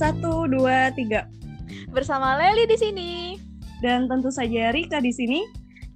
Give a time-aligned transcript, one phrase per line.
[0.00, 1.28] Satu, dua, tiga.
[1.92, 3.12] Bersama Leli di sini.
[3.84, 5.44] Dan tentu saja Rika di sini.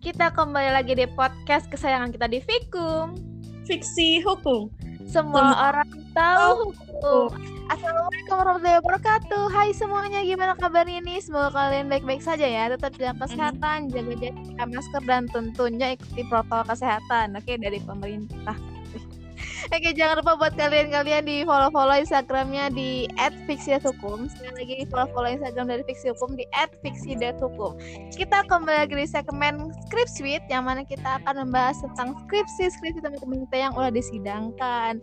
[0.05, 3.17] Kita kembali lagi di podcast kesayangan kita di Fikum.
[3.65, 4.69] Fiksi hukum.
[5.09, 7.33] Semua Sem- orang tahu hukum.
[7.73, 9.45] Assalamualaikum warahmatullahi wabarakatuh.
[9.49, 11.25] Hai semuanya, gimana kabarnya nih?
[11.25, 12.69] Semoga kalian baik-baik saja ya.
[12.77, 17.41] Tetap jaga kesehatan, jaga jarak, pakai masker dan tentunya ikuti protokol kesehatan.
[17.41, 18.74] Oke dari pemerintah.
[19.73, 23.09] Oke, jangan lupa buat kalian-kalian di follow-follow Instagramnya di
[23.49, 24.29] @fiksihukum.
[24.29, 26.45] Sekali lagi di follow-follow Instagram dari Fiksi Hukum di
[26.85, 27.73] @fiksi.hukum.
[28.13, 33.01] Kita kembali lagi di segmen Script Suite yang mana kita akan membahas tentang skripsi skripsi
[33.01, 35.01] teman-teman kita yang udah disidangkan.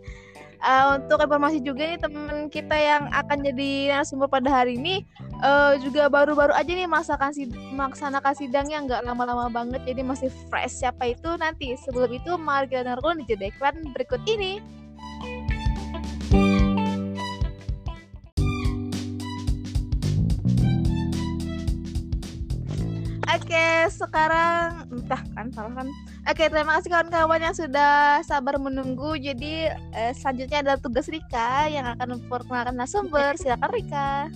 [0.62, 5.02] Eh, untuk informasi juga nih teman kita yang akan jadi narasumber pada hari ini
[5.42, 10.86] eh, juga baru-baru aja nih melaksanakan sid melaksanakan sidangnya nggak lama-lama banget jadi masih fresh
[10.86, 11.74] siapa itu nanti.
[11.82, 13.50] Sebelum itu mari kita dengar dulu di jeda
[13.90, 14.62] berikut ini
[23.32, 25.88] Oke, sekarang entah kan salah kan.
[26.28, 29.16] Oke, terima kasih kawan-kawan yang sudah sabar menunggu.
[29.16, 33.32] Jadi eh, selanjutnya adalah tugas Rika yang akan memperkenalkan narasumber.
[33.40, 34.28] Silakan Rika.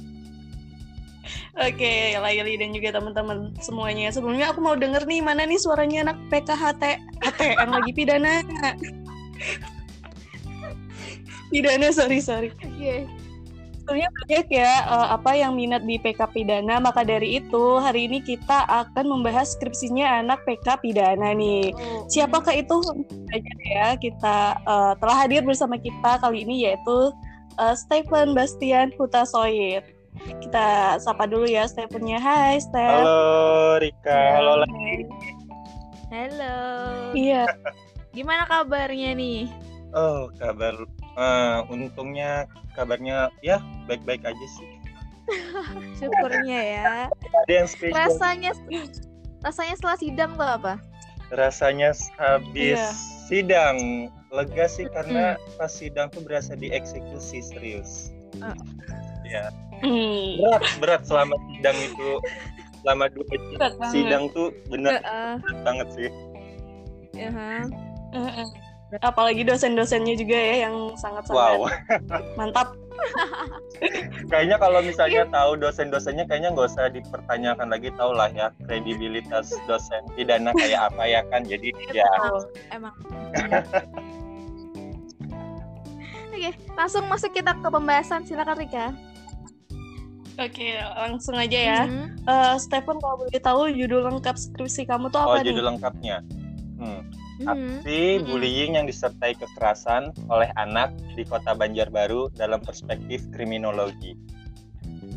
[1.60, 4.08] Oke, Laili dan juga teman-teman semuanya.
[4.08, 6.82] Sebelumnya aku mau denger nih mana nih suaranya anak PKHT
[7.20, 8.40] HT yang lagi pidana.
[11.52, 12.48] pidana, sorry sorry.
[12.64, 13.25] Oke.
[13.86, 16.82] Sebenarnya banyak ya eh, apa yang minat di PK pidana.
[16.82, 21.70] Maka dari itu hari ini kita akan membahas skripsinya anak PK pidana nih.
[22.10, 22.82] Siapakah itu?
[23.30, 27.14] Aja ya kita eh, telah hadir bersama kita kali ini yaitu
[27.62, 29.86] eh, Stephen Bastian Hutasoid.
[30.42, 32.18] Kita sapa dulu ya Stephennya.
[32.18, 33.06] Hai Steph.
[33.06, 35.06] Halo Rika, halo lagi.
[36.10, 36.58] Halo.
[37.14, 37.46] Iya.
[38.18, 39.46] Gimana kabarnya nih?
[39.94, 40.74] Oh kabar,
[41.16, 44.68] eh, untungnya kabarnya ya baik-baik aja sih.
[45.98, 46.84] Syukurnya ya.
[47.42, 47.98] Ada yang spesial.
[47.98, 48.50] Rasanya
[49.42, 50.74] rasanya setelah sidang tuh apa?
[51.28, 52.90] Rasanya habis Iya.
[53.26, 53.76] sidang
[54.30, 58.14] lega sih karena pas sidang tuh berasa dieksekusi serius.
[58.38, 58.54] Ah.
[59.24, 60.40] Ya Hmm.
[60.40, 62.10] berat berat selama sidang itu
[62.80, 63.92] selama dua jam Berat banget.
[63.92, 65.32] sidang tuh bener Heeh.
[65.36, 66.10] berat banget sih.
[67.12, 67.54] Ya, ha.
[68.14, 68.46] Heeh.
[69.02, 71.66] Apalagi dosen-dosennya juga ya yang sangat-sangat Wow,
[72.38, 72.70] mantap.
[74.32, 80.00] kayaknya kalau misalnya tahu dosen-dosennya kayaknya nggak usah dipertanyakan lagi tau lah ya kredibilitas dosen
[80.16, 81.44] pidana kayak apa ya kan.
[81.44, 82.08] Jadi ya
[82.72, 82.94] Emang.
[86.36, 88.24] Oke, langsung masuk kita ke pembahasan.
[88.28, 88.92] Silakan Rika.
[90.36, 91.80] Oke, langsung aja ya.
[91.88, 92.28] Mhm.
[92.28, 95.48] Eh, Stephen kalau boleh tahu judul lengkap skripsi kamu tuh oh apa nih?
[95.48, 96.20] judul lengkapnya.
[96.76, 97.00] Hmm.
[97.36, 97.48] Mhm.
[97.52, 98.26] Aksi Mm-mm.
[98.32, 104.16] bullying yang disertai kekerasan oleh anak di Kota Banjarbaru dalam perspektif kriminologi.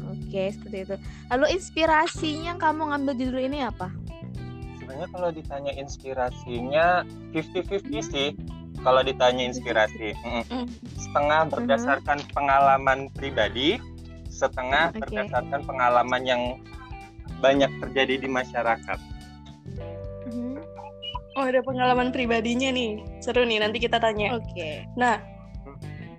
[0.09, 0.95] Oke, seperti itu.
[1.31, 3.87] Lalu inspirasinya kamu ngambil judul ini apa?
[4.81, 8.29] Sebenarnya kalau ditanya inspirasinya 50-50 sih.
[8.79, 10.43] Kalau ditanya inspirasi, Mm-mm.
[10.47, 10.67] Mm.
[10.95, 13.75] setengah berdasarkan pengalaman pribadi,
[14.31, 15.03] setengah Oke.
[15.03, 16.41] berdasarkan pengalaman yang
[17.43, 18.99] banyak terjadi di masyarakat.
[21.29, 21.37] Mhm.
[21.37, 22.97] Oh, ada pengalaman pribadinya nih.
[23.19, 24.33] Seru nih, nanti kita tanya.
[24.33, 24.85] Oke.
[24.95, 25.21] Nah,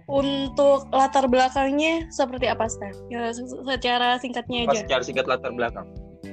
[0.07, 2.99] untuk latar belakangnya seperti apa, Steph?
[3.09, 4.83] Ya, se- secara singkatnya aja.
[4.83, 5.87] secara singkat latar belakang.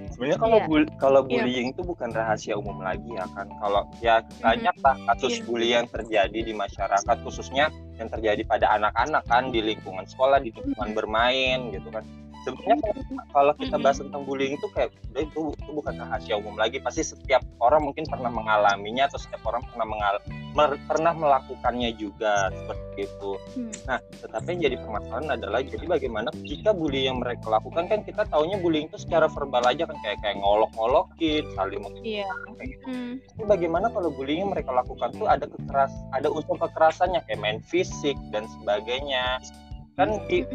[0.10, 0.66] Sebenarnya kalau Iya.
[0.66, 1.46] bul- kalau Iya.
[1.46, 3.46] bullying itu bukan rahasia umum lagi ya kan.
[3.62, 5.44] Kalau ya banyak lah kasus Iya.
[5.46, 7.70] bully yang terjadi di masyarakat khususnya
[8.02, 10.98] yang terjadi pada anak-anak kan di lingkungan sekolah, di lingkungan Mhm.
[10.98, 12.02] bermain gitu kan.
[12.48, 12.92] Sebenarnya
[13.36, 16.80] kalau- kita bahas tentang bullying itu kayak udah itu itu bukan rahasia umum lagi.
[16.80, 20.16] Pasti setiap orang mungkin pernah mengalaminya atau setiap orang pernah mengal
[20.56, 23.32] mer- pernah melakukannya juga seperti itu.
[23.60, 23.74] Hmm.
[23.86, 28.24] Nah, tetapi yang jadi permasalahan adalah jadi bagaimana jika bully yang mereka lakukan kan kita
[28.32, 32.26] taunya bullying itu secara verbal aja kan kayak kayak ngolok-ngolokin, saling Iya.
[32.58, 32.86] kayak gitu.
[32.88, 33.14] Hmm.
[33.22, 37.60] Tapi bagaimana kalau bullying yang mereka lakukan tuh ada kekeras, ada unsur kekerasannya kayak main
[37.60, 39.44] fisik dan sebagainya.
[39.98, 40.46] Kan di.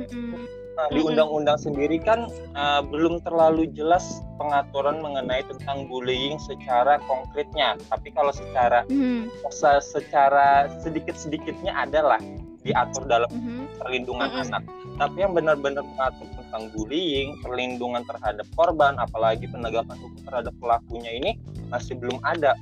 [0.73, 7.77] Nah, di undang-undang sendiri kan uh, belum terlalu jelas pengaturan mengenai tentang bullying secara konkretnya.
[7.93, 9.29] Tapi kalau secara Mhm.
[9.53, 12.17] se- secara sedikit-sedikitnya adalah
[12.63, 13.69] diatur dalam Mhm.
[13.85, 14.45] perlindungan Mm-mm.
[14.49, 14.63] anak.
[14.97, 21.31] Tapi yang benar-benar mengatur tentang bullying, perlindungan terhadap korban, apalagi penegakan hukum terhadap pelakunya ini
[21.69, 22.57] masih belum ada.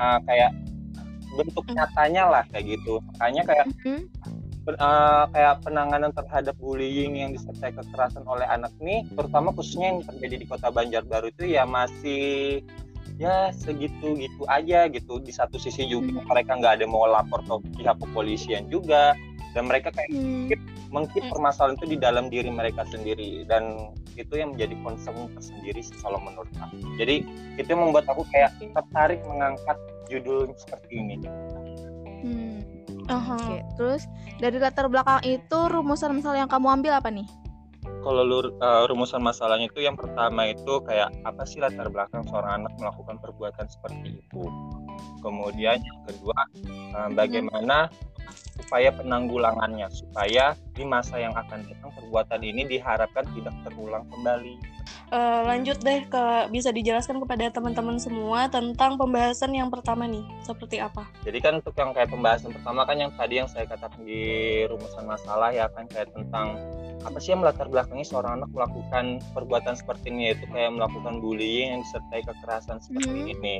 [0.00, 0.52] Uh, kayak
[1.36, 1.74] bentuk Mm.
[1.76, 2.96] nyatanya lah kayak gitu.
[3.12, 3.76] Makanya kayak Mhm.
[3.84, 4.08] pen-
[4.74, 10.42] eh, kayak penanganan terhadap bullying yang disertai kekerasan oleh anak ini, terutama khususnya yang terjadi
[10.42, 12.60] di kota Banjarbaru itu ya masih
[13.16, 15.22] ya segitu gitu aja gitu.
[15.22, 16.26] Di satu sisi juga Hmm.
[16.26, 19.14] mereka nggak ada mau lapor ke pihak kepolisian juga,
[19.56, 20.52] dan mereka kayak Hmm.
[20.92, 25.96] mengkip permasalahan itu di dalam diri mereka sendiri dan itu yang menjadi concern tersendiri sih
[25.98, 27.26] kalau menurut aku jadi
[27.58, 29.76] itu yang membuat aku kayak tertarik mengangkat
[30.06, 31.16] judul seperti ini
[32.22, 32.55] Hmm.
[33.06, 33.38] Aha.
[33.38, 34.02] Oke, terus
[34.42, 37.26] dari latar belakang itu rumusan masalah yang kamu ambil apa nih?
[38.06, 42.62] kalau lu uh, rumusan masalahnya itu yang pertama itu kayak apa sih latar belakang seorang
[42.62, 44.42] anak melakukan perbuatan seperti itu
[45.26, 46.38] kemudian yang kedua
[46.94, 47.90] uh, bagaimana
[48.62, 54.54] upaya penanggulangannya supaya di masa yang akan datang perbuatan ini diharapkan tidak terulang kembali
[55.06, 60.82] Eh, lanjut deh ke bisa dijelaskan kepada teman-teman semua tentang pembahasan yang pertama nih seperti
[60.82, 61.06] apa?
[61.22, 65.06] Jadi kan untuk yang kayak pembahasan pertama kan yang tadi yang saya katakan di rumusan
[65.06, 66.58] masalah ya kan kayak tentang
[67.06, 71.78] apa sih yang melatar belakangi seorang anak melakukan perbuatan seperti ini yaitu kayak melakukan bullying
[71.78, 73.32] yang disertai kekerasan seperti Mhm.
[73.38, 73.56] ini.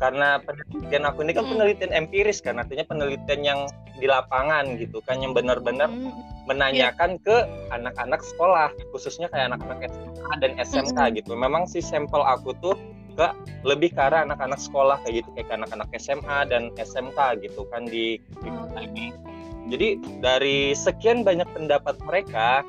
[0.00, 1.52] Karena penelitian aku ini kan Mhm.
[1.52, 3.60] penelitian empiris kan artinya penelitian yang
[4.00, 6.08] di lapangan gitu kan yang benar-benar Hmm.
[6.48, 11.16] menanyakan ke anak-anak sekolah khususnya kayak anak-anak SMA dan SMK Mm-mm.
[11.20, 11.32] gitu.
[11.36, 12.74] Memang si sampel aku tuh
[13.12, 13.28] ke
[13.62, 18.16] lebih ke arah anak-anak sekolah kayak gitu kayak anak-anak SMA dan SMK gitu kan di,
[18.40, 18.80] di Oh.
[18.80, 19.12] ini.
[19.68, 19.88] Jadi
[20.18, 22.64] dari sekian banyak pendapat mereka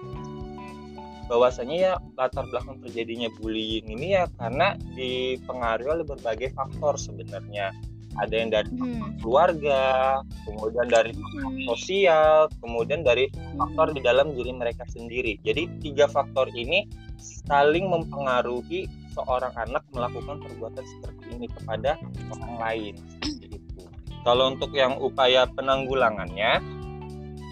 [1.31, 7.71] bahwasanya ya latar belakang terjadinya bullying ini ya karena dipengaruhi oleh berbagai faktor sebenarnya.
[8.19, 9.15] Ada yang dari Hmm.
[9.23, 11.63] keluarga, kemudian dari Hmm.
[11.71, 15.39] sosial, kemudian dari faktor di dalam diri mereka sendiri.
[15.47, 16.91] Jadi tiga faktor ini
[17.47, 21.95] saling mempengaruhi seorang anak melakukan perbuatan seperti ini kepada
[22.35, 22.95] orang lain.
[24.27, 26.59] Kalau untuk yang upaya penanggulangannya,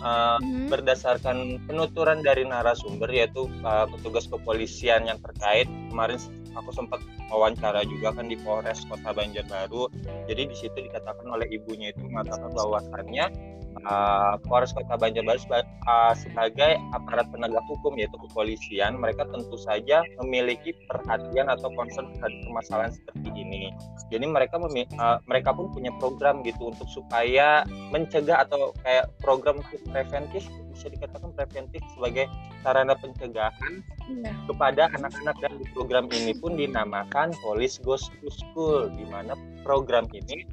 [0.01, 0.71] uh, Hmm.
[0.71, 6.17] berdasarkan penuturan dari narasumber yaitu uh, petugas kepolisian yang terkait kemarin
[6.57, 9.89] aku sempat wawancara juga kan di Polres Kota Banjarbaru.
[10.25, 13.25] Jadi di situ dikatakan oleh ibunya itu mengatakan bahwasannya
[13.85, 20.73] uh, Polres Kota Banjarbaru uh, sebagai aparat penegak hukum yaitu kepolisian mereka tentu saja memiliki
[20.89, 23.73] perhatian atau concern terhadap permasalahan seperti ini.
[24.09, 27.63] Jadi mereka uh, mereka pun punya program gitu untuk supaya
[27.93, 29.61] mencegah atau kayak program
[29.91, 30.45] preventif
[30.79, 32.31] bisa dikatakan preventif sebagai
[32.63, 34.31] sarana pencegahan Iya.
[34.47, 40.07] kepada anak-anak dan di program ini pun dinamakan Police Goes to School di mana program
[40.15, 40.47] ini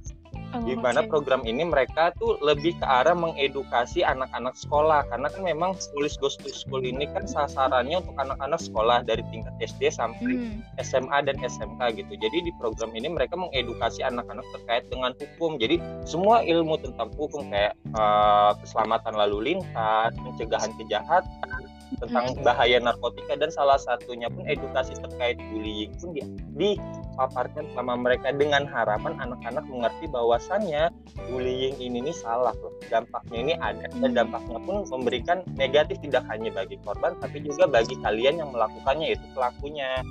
[0.64, 5.70] di mana program ini mereka tuh lebih ke arah mengedukasi anak-anak sekolah karena kan memang
[5.93, 10.60] Police Goes to School ini kan sasarannya untuk anak-anak sekolah dari tingkat SD sampai Hmm.
[10.82, 12.12] SMA dan SMK gitu.
[12.19, 15.56] Jadi di program ini mereka mengedukasi anak-anak terkait dengan hukum.
[15.56, 21.56] Jadi semua ilmu tentang hukum kayak eh, keselamatan lalu lintas, pencegahan kejahatan,
[22.02, 26.20] tentang bahaya narkotika dan salah satunya pun edukasi terkait bullying pun di,
[26.58, 30.90] dipaparkan sama mereka dengan harapan anak-anak mengerti bahwasannya
[31.30, 32.74] bullying ini nih salah loh.
[32.90, 34.18] Dampaknya ini ada dan Hmm.
[34.18, 39.26] dampaknya pun memberikan negatif tidak hanya bagi korban tapi juga bagi kalian yang melakukannya yaitu
[39.32, 40.02] pelakunya.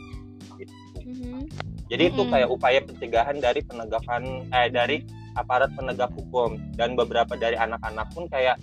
[0.56, 0.74] Gitu.
[1.06, 1.44] Hmm.
[1.86, 2.34] Jadi itu Mm-mm.
[2.34, 5.06] kayak upaya pencegahan dari penegakan eh dari
[5.38, 8.58] aparat penegak hukum dan beberapa dari anak-anak pun kayak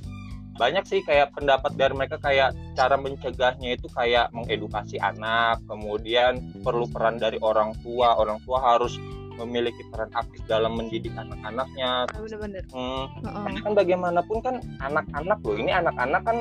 [0.52, 6.84] banyak sih kayak pendapat dari mereka kayak cara mencegahnya itu kayak mengedukasi anak, kemudian perlu
[6.88, 8.94] peran dari orang tua, orang tua harus
[9.40, 12.04] memiliki peran aktif dalam mendidik anak-anaknya.
[12.04, 12.62] Ah, Bener-bener.
[12.68, 16.38] Hmm, karena kan bagaimanapun kan anak-anak loh, ini anak-anak kan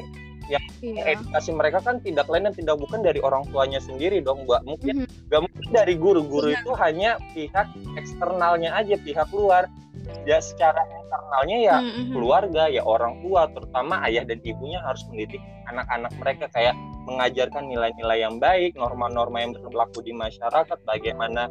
[0.50, 1.16] Iya.
[1.16, 4.60] edukasi mereka kan tidak lain dan tidak bukan dari orang tuanya sendiri dong, mbak.
[4.68, 5.32] Mungkin Mhm.
[5.32, 6.60] nggak mungkin dari guru-guru Iya.
[6.60, 9.72] itu hanya pihak eksternalnya aja pihak luar
[10.26, 12.14] ya secara internalnya ya Mm-mm.
[12.14, 16.76] keluarga ya orang tua terutama ayah dan ibunya harus mendidik anak-anak mereka kayak
[17.10, 21.50] mengajarkan nilai-nilai yang baik norma-norma yang berlaku di masyarakat bagaimana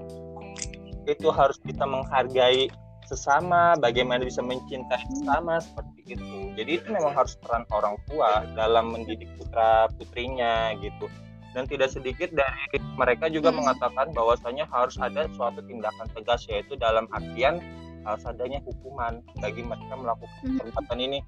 [1.08, 2.70] itu harus bisa menghargai
[3.10, 8.94] sesama bagaimana bisa mencintai sesama seperti itu jadi itu memang harus peran orang tua dalam
[8.94, 11.10] mendidik putra putrinya gitu
[11.50, 13.66] dan tidak sedikit dari mereka juga Hmm.
[13.66, 17.58] mengatakan bahwasanya harus ada suatu tindakan tegas yaitu dalam artian
[18.02, 20.56] harus adanya hukuman bagi mereka melakukan Mhm.
[20.58, 21.18] perbuatan ini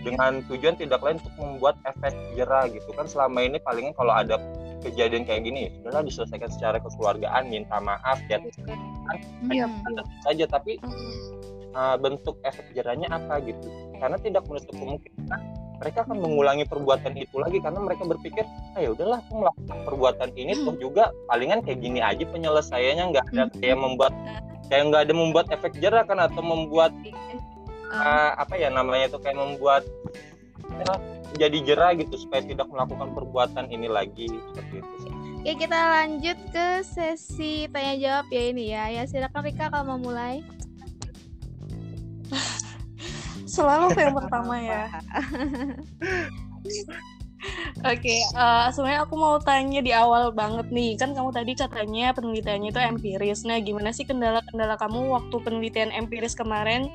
[0.00, 4.38] dengan tujuan tidak lain untuk membuat efek jerah gitu kan selama ini palingan kalau ada
[4.80, 8.40] kejadian kayak gini ya sudahlah diselesaikan secara kekeluargaan minta maaf ya
[9.50, 9.66] Iya.
[9.66, 9.98] Hmm.
[10.22, 11.12] saja tapi Mm-mm.
[11.74, 13.66] uh, bentuk efek jerahnya apa gitu
[13.98, 15.40] karena tidak menutup kemungkinan
[15.80, 18.44] mereka akan mengulangi perbuatan itu lagi karena mereka berpikir
[18.76, 23.24] ah ya udahlah aku melakukan perbuatan ini toh juga palingan kayak gini aja penyelesaiannya nggak
[23.26, 23.56] ada Hmm.
[23.58, 24.12] kayak membuat
[24.70, 26.94] kayak nggak ada membuat efek jerah kan atau membuat
[27.90, 29.82] uh, apa ya namanya itu kayak membuat
[30.78, 30.92] ya,
[31.36, 35.12] jadi jerah gitu supaya tidak melakukan perbuatan ini lagi seperti itu sih.
[35.40, 38.84] Oke, kita lanjut ke sesi tanya jawab ya ini ya.
[38.92, 40.44] Ya silakan Rika kalau mau mulai.
[43.48, 44.84] Selalu yang pertama ya.
[47.80, 52.68] Oke, uh, sebenarnya aku mau tanya di awal banget nih, kan kamu tadi katanya penelitiannya
[52.68, 53.40] itu empiris.
[53.48, 56.92] Nah, gimana sih kendala-kendala kamu waktu penelitian empiris kemarin?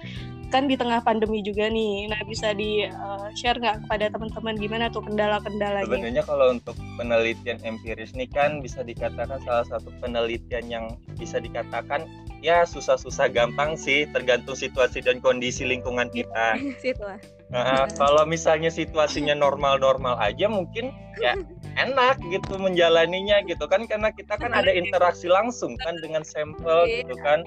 [0.53, 2.13] Kan di tengah pandemi juga nih.
[2.13, 5.89] Nah, bisa di uh, share nggak kepada teman-teman gimana tuh kendala-kendalanya?
[5.89, 10.85] Sebenarnya kalau untuk penelitian empiris nih kan bisa dikatakan salah satu penelitian yang
[11.17, 12.05] bisa dikatakan
[12.45, 16.61] ya susah-susah gampang sih, tergantung situasi dan kondisi lingkungan kita.
[16.85, 17.34] Situasi.
[17.53, 20.89] Nah, kalau misalnya situasinya normal-normal aja mungkin
[21.21, 21.37] ya
[21.77, 27.13] enak gitu menjalaninya gitu kan karena kita kan ada interaksi langsung kan dengan sampel gitu
[27.21, 27.45] kan.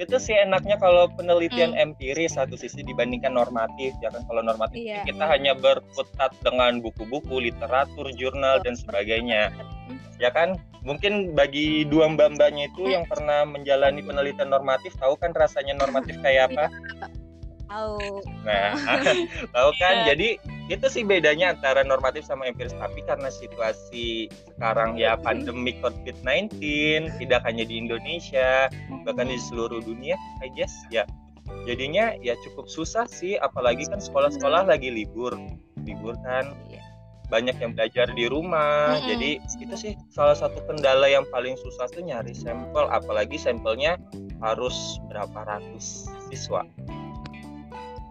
[0.00, 1.92] Itu sih enaknya kalau penelitian hmm.
[1.92, 4.24] empiris satu sisi dibandingkan normatif ya kan.
[4.26, 5.06] Kalau normatif iya.
[5.06, 9.54] kita hanya berkutat dengan buku-buku literatur jurnal dan sebagainya.
[10.18, 10.58] Ya kan?
[10.80, 16.48] Mungkin bagi dua mbak-mbaknya itu yang pernah menjalani penelitian normatif tahu kan rasanya normatif kayak
[16.48, 16.72] apa
[17.70, 18.20] tahu.
[18.42, 18.74] Nah
[19.54, 19.70] tahu.
[19.80, 19.94] kan?
[20.02, 20.06] Yeah.
[20.12, 20.28] jadi
[20.70, 22.74] itu sih bedanya antara normatif sama empiris.
[22.74, 26.50] Tapi karena situasi sekarang ya pandemi COVID-19
[27.22, 28.66] tidak hanya di Indonesia
[29.06, 31.06] bahkan di seluruh dunia I guess ya.
[31.66, 35.34] Jadinya ya cukup susah sih apalagi kan sekolah-sekolah lagi libur.
[35.86, 36.82] Libur kan iya.
[37.30, 38.98] banyak yang belajar di rumah.
[38.98, 39.06] Hmm.
[39.06, 39.30] jadi
[39.62, 42.86] itu sih salah satu kendala yang paling susah tuh nyari sampel.
[42.90, 43.98] Apalagi sampelnya
[44.38, 46.62] harus berapa ratus siswa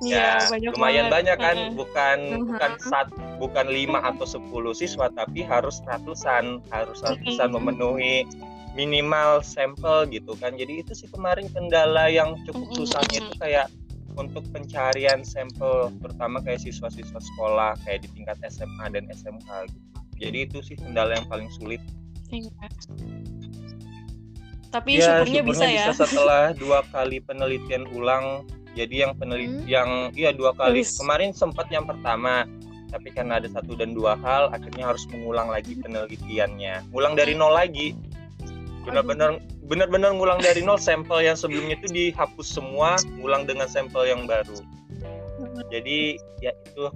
[0.04, 1.14] ya, ya lumayan banget.
[1.14, 2.48] banyak kan bukan uh-huh.
[2.48, 3.08] bukan sat
[3.40, 8.24] bukan lima atau sepuluh siswa tapi harus ratusan harus ratusan memenuhi
[8.78, 10.56] minimal sampel gitu kan.
[10.56, 13.68] Jadi itu sih kemarin kendala yang cukup susahnya itu kayak
[14.18, 19.88] untuk pencarian sampel terutama kayak siswa-siswa sekolah kayak di tingkat SMA dan SMK gitu.
[20.20, 21.82] Jadi itu sih kendala yang paling sulit.
[22.30, 22.70] Iya.
[24.70, 25.90] tapi ya, syukurnya, bisa, bisa ya.
[25.98, 28.46] setelah dua kali penelitian ulang
[28.78, 29.70] jadi yang peneliti hmm.
[29.70, 30.98] yang iya dua kali Terus.
[31.02, 32.46] kemarin sempat yang pertama.
[32.90, 36.90] Tapi karena ada satu dan dua hal akhirnya harus mengulang lagi penelitiannya.
[36.90, 37.94] Ngulang dari nol lagi.
[38.82, 39.38] Benar-benar
[39.70, 40.82] benar-benar ngulang dari nol.
[40.82, 44.58] Sampel yang sebelumnya itu dihapus semua ngulang dengan sampel yang baru.
[45.70, 46.90] Jadi ya itu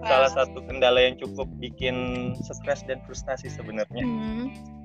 [0.00, 4.04] salah satu kendala yang cukup bikin stres dan frustasi sebenarnya.
[4.08, 4.77] Hmm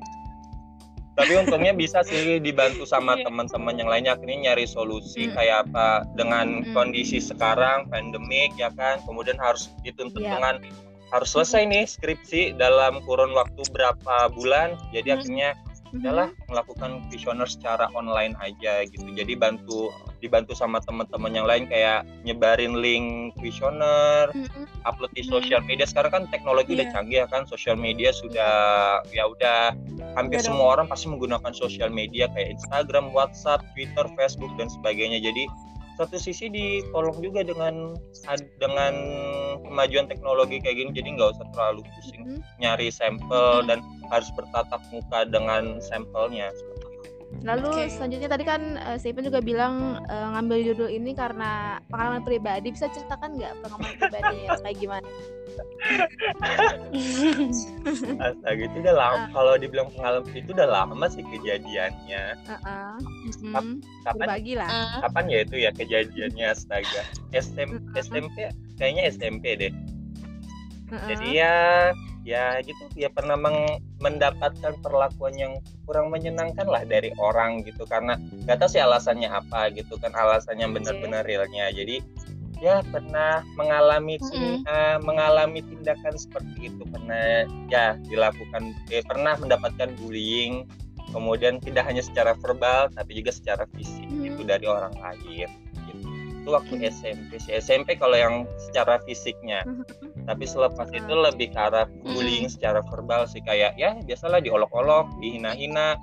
[1.13, 3.29] tapi untungnya bisa sih dibantu sama iya.
[3.29, 5.33] teman-teman yang lainnya akhirnya nyari solusi hmm.
[5.37, 6.73] kayak apa dengan hmm.
[6.73, 10.37] kondisi sekarang pandemik ya kan kemudian harus dituntut yeah.
[10.37, 10.55] dengan
[11.13, 15.17] harus selesai nih skripsi dalam kurun waktu berapa bulan jadi hmm.
[15.21, 15.49] akhirnya
[15.93, 22.07] adalah melakukan visioner secara online aja gitu jadi bantu dibantu sama teman-teman yang lain kayak
[22.23, 24.65] nyebarin link visioner, mm-hmm.
[24.87, 25.83] upload di sosial media.
[25.83, 26.77] Sekarang kan teknologi yeah.
[26.79, 26.93] udah iya.
[26.95, 28.53] canggih ya kan, sosial media sudah
[29.11, 29.75] ya udah
[30.15, 35.19] hampir yeah, semua orang pasti menggunakan sosial media kayak Instagram, WhatsApp, Twitter, Facebook dan sebagainya.
[35.19, 35.43] Jadi
[35.93, 37.93] satu sisi ditolong juga dengan
[38.57, 38.93] dengan
[39.61, 42.41] kemajuan teknologi kayak gini jadi nggak usah terlalu pusing mm-hmm.
[42.57, 43.69] nyari sampel mm-hmm.
[43.69, 46.49] dan harus bertatap muka dengan sampelnya
[47.41, 47.89] Lalu okay.
[47.89, 52.69] selanjutnya tadi kan uh, Stephen juga bilang uh, ngambil judul ini karena pengalaman pribadi.
[52.69, 55.09] Bisa ceritakan nggak pengalaman pribadinya kayak gimana?
[58.23, 59.17] Astaga itu udah lama.
[59.17, 59.27] Uh.
[59.33, 62.23] Kalau dibilang pengalaman itu udah lama sih kejadiannya.
[62.47, 62.93] Uh -uh.
[63.01, 63.81] Mm-hmm.
[64.05, 64.27] Kapan?
[64.55, 64.69] lah.
[65.03, 67.03] Kapan ya itu ya kejadiannya astaga.
[67.33, 67.99] SM, uh -huh.
[67.99, 68.37] SMP
[68.77, 69.73] kayaknya SMP deh.
[70.87, 71.07] Uh -uh.
[71.11, 71.53] Jadi ya
[72.23, 72.87] ya gitu.
[72.95, 75.53] Ya pernah meng, mendapatkan perlakuan yang
[75.87, 77.83] kurang menyenangkan lah dari orang gitu.
[77.85, 80.11] Karena nggak tahu sih alasannya apa gitu kan.
[80.15, 81.69] Alasannya benar-benar realnya.
[81.69, 81.99] Jadi
[82.63, 84.55] ya pernah mengalami mm -hmm.
[84.65, 86.83] uh, mengalami tindakan seperti itu.
[86.87, 90.65] Pernah ya dilakukan eh, pernah mendapatkan bullying.
[91.13, 94.29] Kemudian tidak hanya secara verbal tapi juga secara fisik mm -hmm.
[94.33, 95.45] itu dari orang lain
[96.43, 97.55] itu waktu SMP sih.
[97.55, 99.63] SMP kalau yang secara fisiknya.
[99.63, 100.27] Mm-hmm.
[100.27, 102.55] tapi selepas itu lebih ke arah bullying mm-hmm.
[102.59, 103.39] secara verbal sih.
[103.47, 105.95] Kayak ya biasalah diolok-olok dihina-hina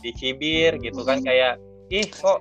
[0.00, 1.20] dicibir gitu kan.
[1.20, 1.28] Mm-hmm.
[1.28, 1.54] kayak
[1.92, 2.40] ih kok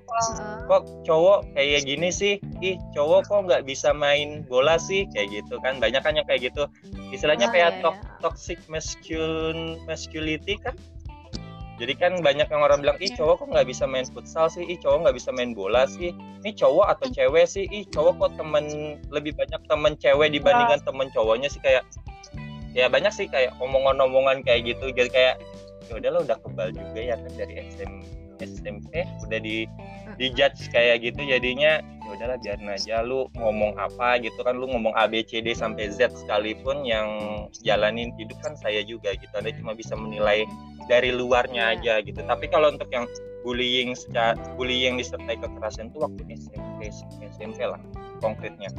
[0.72, 2.40] kok cowok kayak gini sih?
[2.64, 5.04] Ih cowok kok nggak bisa main bola sih?
[5.12, 5.84] Kayak gitu kan.
[5.84, 6.72] Banyak kan yang kayak gitu.
[7.12, 8.20] Istilahnya ah, kayak iya, iya.
[8.24, 10.72] toxic masculine masculinity kan
[11.80, 14.62] jadi kan banyak yang orang bilang ih cowok kok nggak bisa main futsal sih?
[14.68, 16.14] Ih cowok nggak bisa main bola sih?
[16.14, 17.66] Ini cowok atau cewek sih?
[17.72, 18.66] Ih cowok kok temen
[19.10, 20.86] lebih banyak temen cewek dibandingkan iya.
[20.86, 21.62] temen cowoknya sih?
[21.64, 21.84] Kayak
[22.78, 24.94] ya banyak sih kayak omongan-omongan kayak gitu.
[24.94, 25.36] Jadi kayak
[25.90, 27.92] ya udahlah udah kebal juga ya kan dari SM,
[28.40, 29.66] SMP udah di
[30.18, 34.68] di judge kayak gitu jadinya ya udahlah biarin aja lu ngomong apa gitu kan lu
[34.68, 37.08] ngomong A B C D sampai Z sekalipun yang
[37.64, 40.44] jalanin hidup kan saya juga gitu anda cuma bisa menilai
[40.90, 42.00] dari luarnya yeah.
[42.00, 43.08] aja gitu tapi kalau untuk yang
[43.42, 46.92] bullying secara bullying disertai kekerasan itu waktu SMP
[47.38, 47.80] SMP lah
[48.22, 48.70] konkretnya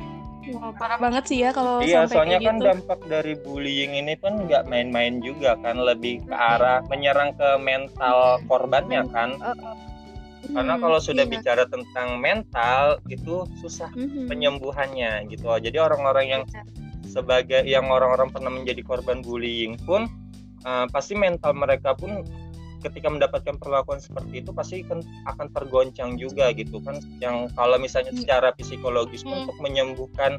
[0.42, 2.66] Wah, parah banget sih ya kalau Iya, sampai soalnya kan gitu.
[2.66, 8.42] dampak dari bullying ini kan nggak main-main juga kan, lebih ke arah menyerang ke mental
[8.50, 9.38] korbannya kan.
[10.50, 11.32] Karena Hmm, kalau sudah iya.
[11.38, 14.26] bicara tentang mental itu susah Mhm.
[14.26, 15.46] penyembuhannya gitu.
[15.46, 16.42] Jadi orang-orang yang
[17.06, 20.10] sebagai yang orang-orang pernah menjadi korban bullying pun
[20.62, 22.22] eh, pasti mental mereka pun
[22.82, 28.10] ketika mendapatkan perlakuan seperti itu pasti akan, akan tergoncang juga gitu kan yang kalau misalnya
[28.10, 28.22] Hmm.
[28.22, 29.42] secara psikologis Hmm.
[29.42, 30.38] untuk menyembuhkan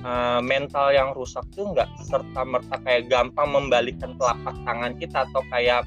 [0.00, 5.42] eh, mental yang rusak tuh nggak serta merta kayak gampang membalikkan telapak tangan kita atau
[5.52, 5.84] kayak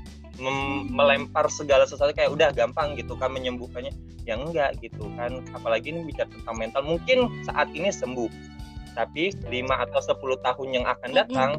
[0.89, 3.93] melempar segala sesuatu kayak udah gampang gitu kan menyembuhkannya.
[4.25, 5.45] Ya enggak gitu kan.
[5.53, 6.81] Apalagi ini bicara tentang mental.
[6.87, 8.29] Mungkin saat ini sembuh
[8.93, 9.49] tapi 5
[9.89, 11.51] atau 10 tahun yang akan datang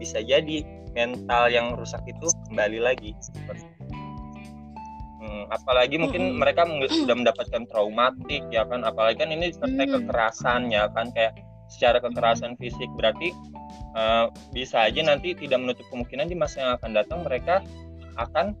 [0.00, 0.64] bisa jadi
[0.96, 3.12] mental yang rusak itu kembali lagi.
[5.20, 6.40] Hmm, apalagi mungkin Mm-mm.
[6.40, 8.82] mereka sudah mendapatkan traumatik ya kan.
[8.82, 11.12] Apalagi kan ini disertai kekerasan ya kan.
[11.12, 12.88] Kayak secara kekerasan fisik.
[12.96, 13.30] Berarti
[13.94, 17.62] eh, bisa aja nanti tidak menutup kemungkinan di masa yang akan datang mereka
[18.18, 18.56] akan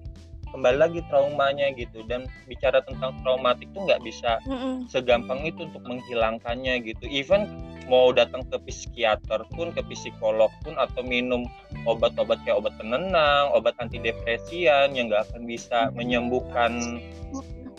[0.50, 2.02] kembali lagi traumanya gitu.
[2.06, 4.86] Dan bicara tentang traumatik tuh nggak bisa Mm-mm.
[4.90, 7.06] segampang itu untuk menghilangkannya gitu.
[7.06, 7.46] Even
[7.90, 11.42] mau datang ke psikiater pun ke psikolog pun atau minum
[11.90, 17.02] obat-obat kayak obat penenang obat antidepresian yang nggak akan bisa menyembuhkan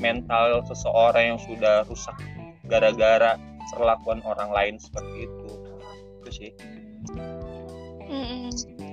[0.03, 2.17] mental seseorang yang sudah rusak
[2.67, 3.39] gara-gara
[3.71, 5.49] perlakuan orang lain seperti itu.
[6.19, 6.51] Itu sih.
[8.11, 8.90] Mm-mm.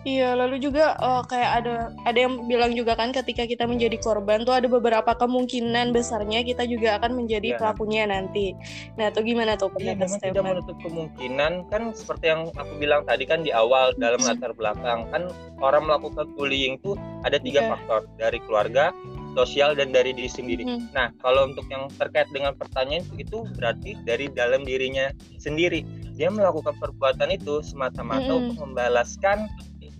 [0.00, 1.74] Iya, lalu juga eh, kayak ada
[2.08, 6.64] ada yang bilang juga kan ketika kita menjadi korban tuh ada beberapa kemungkinan besarnya kita
[6.64, 7.58] juga akan menjadi Iya.
[7.60, 8.56] pelakunya nanti.
[8.96, 10.44] Nah, tuh gimana tuh Iya, pendapat tidak Stefan?
[10.48, 15.28] menutup kemungkinan kan seperti yang aku bilang tadi kan di awal dalam latar belakang kan
[15.60, 17.68] orang melakukan bullying itu ada tiga Iya.
[17.68, 18.96] faktor dari keluarga,
[19.30, 20.64] sosial dan dari diri sendiri.
[20.64, 20.96] Mhm.
[20.96, 25.84] Nah kalau untuk yang terkait dengan pertanyaan itu, berarti dari dalam dirinya sendiri
[26.16, 28.40] dia melakukan perbuatan itu semata-mata Mhm.
[28.42, 29.44] untuk membalaskan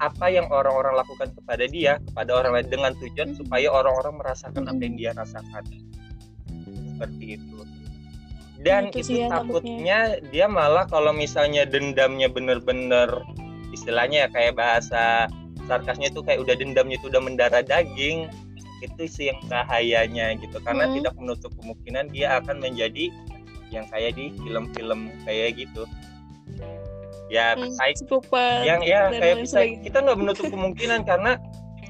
[0.01, 3.39] apa yang orang-orang lakukan kepada dia kepada orang lain dengan tujuan Mhm.
[3.45, 5.65] supaya orang-orang merasakan apa yang dia rasakan.
[6.97, 7.59] Seperti itu.
[8.61, 13.09] Dan Itu itu ya takutnya dia malah kalau misalnya dendamnya bener-bener
[13.73, 15.29] istilahnya ya kayak bahasa
[15.65, 18.29] sarkasnya itu kayak udah dendamnya itu udah mendarah daging
[18.81, 20.61] itu sih yang bahayanya gitu.
[20.65, 20.97] Karena Hmm.
[20.97, 23.13] tidak menutup kemungkinan dia akan menjadi
[23.71, 25.85] yang kayak di film-film kayak gitu
[27.31, 29.83] ya Hmm, baik psikopat yang ya dan kayak bisa sebagainya.
[29.87, 31.33] kita nggak menutup kemungkinan karena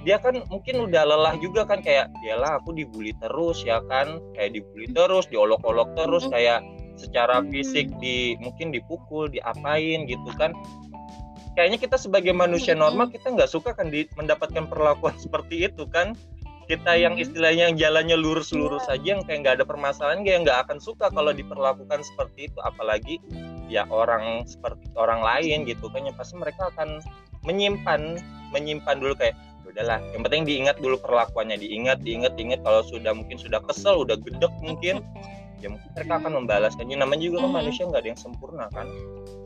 [0.01, 4.57] dia kan mungkin udah lelah juga kan kayak yalah aku dibully terus ya kan kayak
[4.57, 6.35] dibully terus diolok-olok terus Mm-mm.
[6.37, 6.61] kayak
[6.97, 7.53] secara Mm-mm.
[7.53, 10.57] fisik di mungkin dipukul diapain gitu kan
[11.57, 12.85] kayaknya kita sebagai manusia Mm-mm.
[12.89, 16.17] normal kita nggak suka kan di, mendapatkan perlakuan seperti itu kan
[16.71, 17.25] kita yang Mhm.
[17.27, 18.89] istilahnya yang jalannya lurus-lurus Iya.
[18.95, 22.59] saja yang kayak nggak ada permasalahan kayak nggak akan suka kalau diperlakukan seperti itu.
[22.63, 23.19] Apalagi
[23.67, 27.03] ya orang seperti orang lain gitu kan yang pasti mereka akan
[27.43, 28.23] menyimpan
[28.55, 29.35] menyimpan dulu kayak
[29.67, 32.63] "Ya udahlah yang penting diingat dulu perlakuannya diingat diingat diingat.
[32.63, 35.03] Kalau sudah mungkin sudah kesel udah gedek mungkin
[35.61, 38.89] ya mungkin mereka akan membalaskannya namanya juga kan manusia nggak ada yang sempurna kan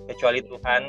[0.07, 0.83] kecuali Tuhan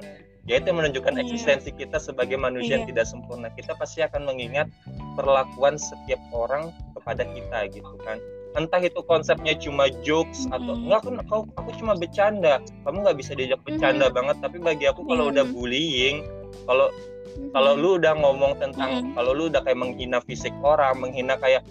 [0.46, 1.22] ya itu yang menunjukkan Iya.
[1.26, 2.92] eksistensi kita sebagai manusia yang Iya.
[2.94, 4.70] tidak sempurna kita pasti akan mengingat
[5.18, 8.22] perlakuan setiap orang kepada kita gitu kan
[8.56, 10.82] entah itu konsepnya cuma jokes atau Mhm.
[10.88, 15.02] enggak kan aku, aku cuma bercanda kamu nggak bisa diajak bercanda banget tapi bagi aku
[15.04, 15.32] kalau Iya.
[15.34, 16.18] udah bullying
[16.70, 16.88] kalau
[17.52, 21.66] kalau lu udah ngomong tentang kalau lu udah kayak menghina fisik orang menghina kayak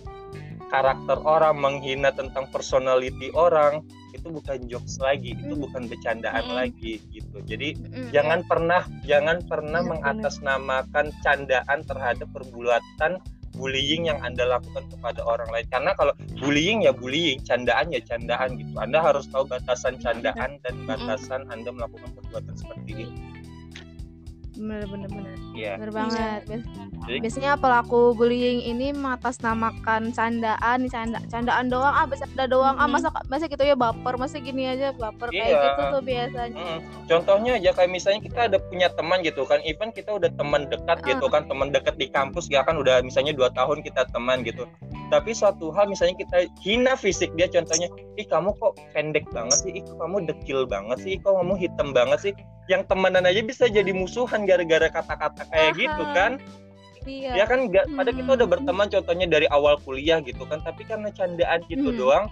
[0.68, 3.80] karakter orang menghina tentang personality orang
[4.24, 5.60] itu bukan jokes lagi itu Mhm.
[5.68, 6.56] bukan bercandaan Mhm.
[6.56, 8.08] lagi gitu jadi Mm-mm.
[8.08, 10.00] jangan pernah jangan pernah benar.
[10.00, 13.20] mengatasnamakan candaan terhadap perbuatan
[13.54, 16.10] bullying yang anda lakukan kepada orang lain karena kalau
[16.40, 21.68] bullying ya bullying candaan ya candaan gitu anda harus tahu batasan candaan dan batasan anda
[21.68, 23.12] melakukan perbuatan seperti itu
[24.54, 25.34] bener bener bener.
[25.52, 26.40] Ya bener banget.
[26.44, 26.66] Bias-
[27.04, 32.92] Jadi- biasanya pelaku bullying ini mengatasnamakan candaan canda candaan doang ah bercanda doang ah Mhm.
[32.92, 35.60] masa masa gitu ya baper masa gini aja baper kayak Iya.
[35.60, 36.56] gitu tuh biasanya.
[36.56, 40.66] Mm, Contohnya aja kayak misalnya kita ada punya teman gitu kan, even kita udah teman
[40.66, 44.40] dekat gitu kan, teman dekat di kampus ya kan udah misalnya dua tahun kita teman
[44.40, 44.64] gitu.
[45.14, 47.86] Tapi suatu hal misalnya kita hina fisik dia contohnya,
[48.18, 51.94] ih kamu kok pendek banget sih, ih kamu dekil banget sih, ih kok kamu hitam
[51.94, 52.32] banget sih.
[52.66, 55.78] Yang temenan aja bisa jadi musuhan gara-gara kata-kata kayak Aha.
[55.78, 56.32] gitu kan.
[57.06, 58.54] iya Ya kan nggak, pada kita udah Hmm.
[58.58, 61.98] berteman contohnya dari awal kuliah gitu kan, tapi karena candaan gitu Hmm.
[62.00, 62.24] doang,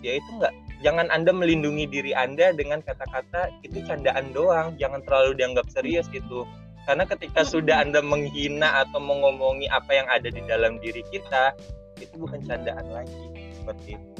[0.00, 0.54] ya itu nggak.
[0.80, 6.48] Jangan anda melindungi diri anda dengan kata-kata itu candaan doang, jangan terlalu dianggap serius gitu.
[6.86, 7.50] Karena ketika Hmm.
[7.58, 11.54] sudah anda menghina atau mengomongi apa yang ada di dalam diri kita,
[11.98, 14.10] itu bukan candaan lagi seperti itu.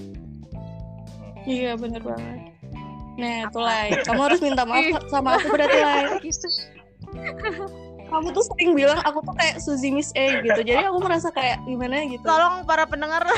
[0.53, 1.49] Hmm.
[1.49, 2.39] Iya bener banget.
[3.13, 6.05] Nah, tuh Lai, kamu harus minta maaf sama aku berarti Lai.
[6.25, 6.49] gitu
[8.13, 10.61] Kamu tuh sering bilang aku tuh kayak Suzy Miss A gitu.
[10.61, 12.25] Jadi aku merasa kayak gimana gitu.
[12.25, 13.25] tolong para pendengar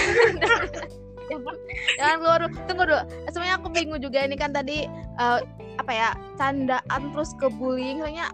[1.31, 1.57] jangan
[1.97, 2.57] jangan keluar dulu.
[2.68, 5.38] tunggu dulu sebenarnya aku bingung juga ini kan tadi eh,
[5.81, 8.29] apa ya candaan terus ke bullying soalnya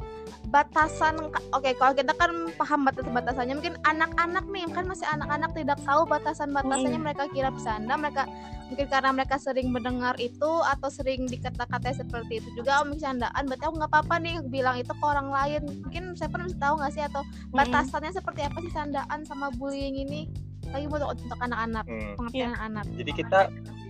[0.49, 1.19] batasan
[1.53, 6.99] oke kalau kita kan paham batas-batasannya mungkin anak-anak nih kan masih anak-anak tidak tahu batasan-batasannya
[7.01, 7.07] Mm.
[7.07, 8.25] mereka kira bercanda mereka
[8.71, 13.64] mungkin karena mereka sering mendengar itu atau sering dikata-katai seperti itu juga oh candaan berarti
[13.66, 15.62] aku nggak apa-apa nih bilang itu ke orang lain.
[15.83, 20.31] Mungkin saya pernah tahu nggak sih atau batasannya seperti apa sih candaan sama bullying ini?
[20.71, 22.14] Lagi buat untuk anak-anak Hmm.
[22.14, 22.87] pengertian anak.
[22.95, 23.40] Jadi kita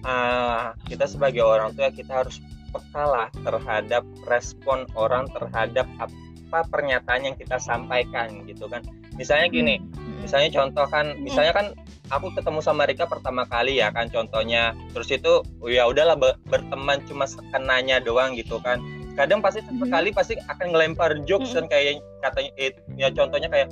[0.09, 2.41] uh, kita sebagai orang tua kita harus
[2.73, 6.15] peka lah terhadap respon orang terhadap apa
[6.51, 8.83] pernyataan yang kita sampaikan gitu kan.
[9.15, 10.27] Misalnya gini, Hmm.
[10.27, 11.67] misalnya contoh kan, misalnya kan
[12.11, 14.75] aku ketemu sama Rika pertama kali ya kan contohnya.
[14.91, 15.33] Terus itu
[15.71, 18.83] ya udahlah be- berteman cuma sekenanya doang gitu kan.
[19.15, 23.69] Kadang pasti sekali pasti akan ngelempar jokes kan kayak katanya eh, ya contohnya kayak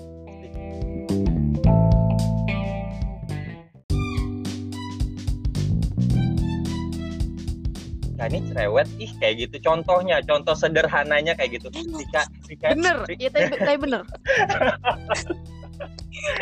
[8.18, 8.88] Rika ini cerewet.
[8.98, 9.56] Ih kayak gitu.
[9.62, 11.70] Contohnya contoh sederhananya kayak gitu.
[11.70, 13.06] Rika Rika bener.
[13.06, 14.02] Ri- ya tapi, tapi bener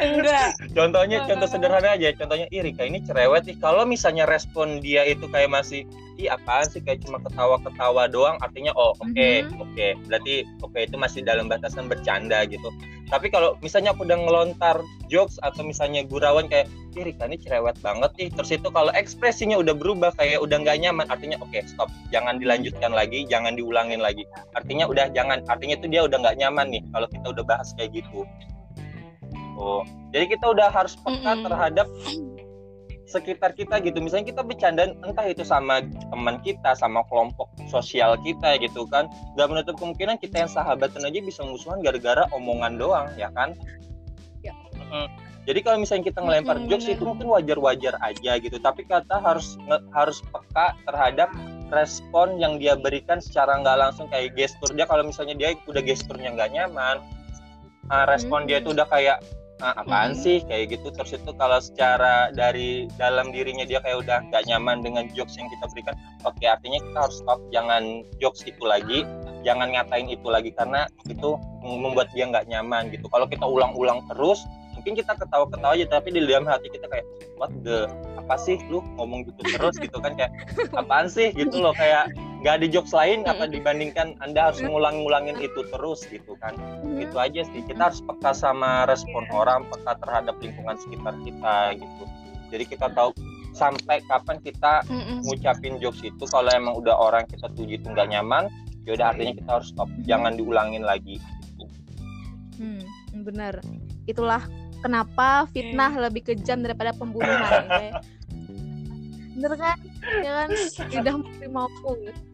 [0.01, 0.57] Enggak.
[0.73, 3.57] contohnya contoh sederhana aja contohnya ih Rika ini cerewet nih.
[3.61, 5.85] Kalau misalnya respon dia itu kayak masih
[6.17, 6.81] ih apaan sih?
[6.81, 9.61] Kayak cuma ketawa-ketawa doang artinya oh oke Mhm.
[9.61, 12.73] oke berarti oke itu masih dalam batasan bercanda gitu.
[13.07, 17.77] Tapi kalau misalnya aku udah ngelontar jokes atau misalnya gurauan kayak ih Rika ini cerewet
[17.85, 18.29] banget nih.
[18.33, 21.93] Terus itu kalau ekspresinya udah berubah kayak udah nggak nyaman artinya oke stop.
[22.11, 24.25] Jangan dilanjutkan lagi jangan diulangin lagi.
[24.57, 27.93] Artinya udah jangan artinya itu dia udah nggak nyaman nih kalau kita udah bahas kayak
[28.03, 28.25] gitu
[29.57, 29.83] oh.
[30.15, 31.87] Jadi kita udah harus peka terhadap
[33.07, 34.03] sekitar kita gitu.
[34.03, 35.79] Misalnya kita bercanda entah itu sama
[36.11, 39.07] teman kita sama kelompok sosial kita gitu kan.
[39.39, 43.55] Nggak menutup kemungkinan kita yang sahabatan aja bisa musuhan gara-gara omongan doang ya kan?
[44.43, 44.53] Ya.
[45.47, 46.99] Jadi kalau misalnya kita ngelempar Mm-mm, jokes bener.
[46.99, 48.59] itu mungkin wajar-wajar aja gitu.
[48.59, 49.55] Tapi kita harus
[49.95, 51.31] harus peka terhadap
[51.71, 56.31] respon yang dia berikan secara nggak langsung kayak gestur dia kalau misalnya dia udah gesturnya
[56.35, 57.03] nggak nyaman
[57.91, 58.71] ah, respon dia Hmm.
[58.71, 59.19] tuh udah kayak
[59.61, 60.21] ah, apaan Hmm.
[60.21, 60.43] sih?
[60.45, 60.89] Kayak gitu.
[60.93, 65.49] Terus itu kalau secara dari dalam dirinya dia kayak udah nggak nyaman dengan jokes yang
[65.53, 67.41] kita berikan oke artinya kita harus stop.
[67.53, 69.03] Jangan jokes itu lagi.
[69.47, 73.07] Jangan ngatain itu lagi karena itu membuat dia nggak nyaman gitu.
[73.07, 74.43] Kalau kita ulang-ulang terus
[74.87, 77.03] mungkin kita ketawa-ketawa aja tapi di dalam hati kita kayak
[77.35, 77.91] what the
[78.23, 79.75] apa sih lu ngomong gitu terus?
[79.83, 80.31] Gitu kan kayak
[80.79, 81.35] apaan sih?
[81.35, 82.15] Gitu loh kayak
[82.47, 86.55] nggak ada jokes lain apa dibandingkan anda harus ngulang-ngulangin itu terus gitu kan.
[87.03, 92.05] Itu aja sih kita harus peka sama respon orang peka terhadap lingkungan sekitar kita gitu.
[92.55, 93.11] Jadi kita tahu
[93.59, 94.87] sampai kapan kita
[95.27, 98.47] ngucapin jokes itu kalau emang udah orang kita tuju itu nggak nyaman
[98.87, 101.19] ya udah artinya kita harus stop jangan diulangin lagi.
[101.19, 101.65] Gitu.
[102.63, 102.87] Hmm,
[103.27, 103.59] bener.
[104.07, 104.47] Itulah
[104.81, 107.65] kenapa fitnah lebih kejam daripada pembunuhan.
[107.85, 107.93] ya.
[109.37, 109.79] Bener kan?
[110.25, 110.49] Ya kan?
[110.89, 111.91] Lidah mati mampu.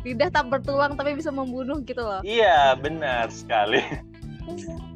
[0.07, 2.21] Lidah tak bertulang tapi bisa membunuh gitu loh.
[2.23, 3.83] iya benar sekali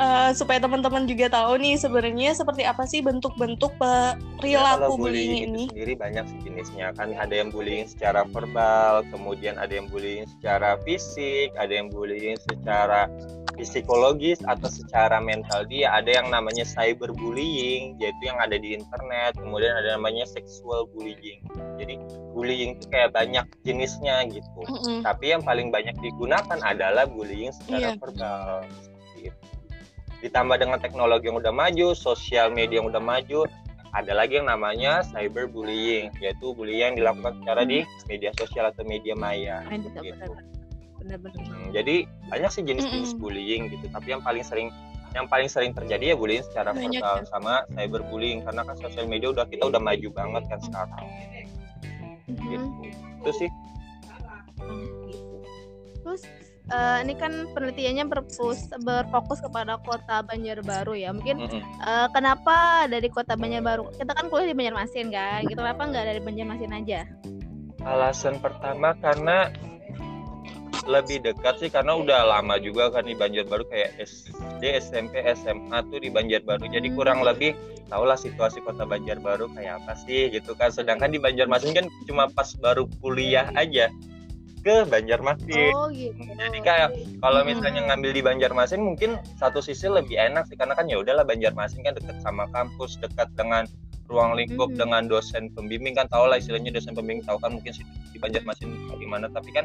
[0.00, 5.32] Eh, supaya teman-teman juga tahu nih sebenarnya seperti apa sih bentuk-bentuk Ya, perilaku kalau bullying
[5.36, 5.64] itu ini.
[5.68, 10.80] sendiri banyak sih jenisnya kan ada yang bullying secara verbal kemudian ada yang bullying secara
[10.82, 13.12] fisik ada yang bullying secara
[13.54, 19.76] psikologis atau secara mental dia ada yang namanya cyberbullying yaitu yang ada di internet kemudian
[19.76, 21.44] ada namanya sexual bullying
[21.76, 22.00] jadi
[22.32, 25.04] bullying itu kayak banyak jenisnya gitu Mm-mm.
[25.04, 28.00] tapi yang paling banyak digunakan adalah bullying secara Iya.
[28.00, 28.64] verbal
[29.20, 29.59] itu.
[30.20, 33.48] Ditambah dengan teknologi yang udah maju sosial media yang udah maju
[33.90, 39.18] ada lagi yang namanya cyberbullying yaitu bullying yang dilakukan secara di media sosial atau media
[39.18, 39.90] maya gitu.
[41.00, 41.42] Benar-benar.
[41.42, 44.68] Hmm, jadi banyak sih jenis-jenis bullying gitu tapi yang paling sering
[45.10, 47.26] yang paling sering terjadi ya bullying secara Banyak verbal ya.
[47.26, 51.06] sama cyberbullying karena kan sosial media udah kita udah maju banget kan sekarang
[52.30, 52.46] Mhm.
[52.46, 52.68] gitu
[53.18, 53.50] itu sih
[56.00, 56.22] Terus
[56.70, 61.10] eh, ini kan penelitiannya berfokus berfokus kepada kota Banjarbaru ya.
[61.10, 61.62] Mungkin Mm-mm.
[61.62, 63.94] eh, kenapa dari kota Banjarbaru?
[63.94, 65.44] Kita kan kuliah di Banjarmasin kan.
[65.44, 67.00] Gitu kenapa nggak dari Banjarmasin aja?
[67.80, 69.48] Alasan pertama karena
[70.88, 76.00] lebih dekat sih karena udah lama juga kan di Banjarbaru kayak SD, SMP, SMA tuh
[76.00, 76.66] di Banjarbaru.
[76.66, 76.96] Jadi Hmm.
[76.96, 77.52] kurang lebih
[77.92, 80.72] tahulah situasi kota Banjarbaru kayak apa sih gitu kan.
[80.72, 83.92] Sedangkan di Banjarmasin kan cuma pas baru kuliah aja
[84.60, 85.72] ke Banjarmasin.
[85.74, 86.20] Oh gitu.
[86.36, 87.48] Jadi kayak kalau Hmm.
[87.48, 91.80] misalnya ngambil di Banjarmasin mungkin satu sisi lebih enak sih karena kan ya udahlah Banjarmasin
[91.82, 93.64] kan dekat sama kampus, dekat dengan
[94.10, 94.78] ruang lingkup Mhm.
[94.82, 97.72] dengan dosen pembimbing kan tau lah istilahnya dosen pembimbing tahu kan mungkin
[98.10, 98.68] di Banjarmasin
[98.98, 99.64] gimana tapi kan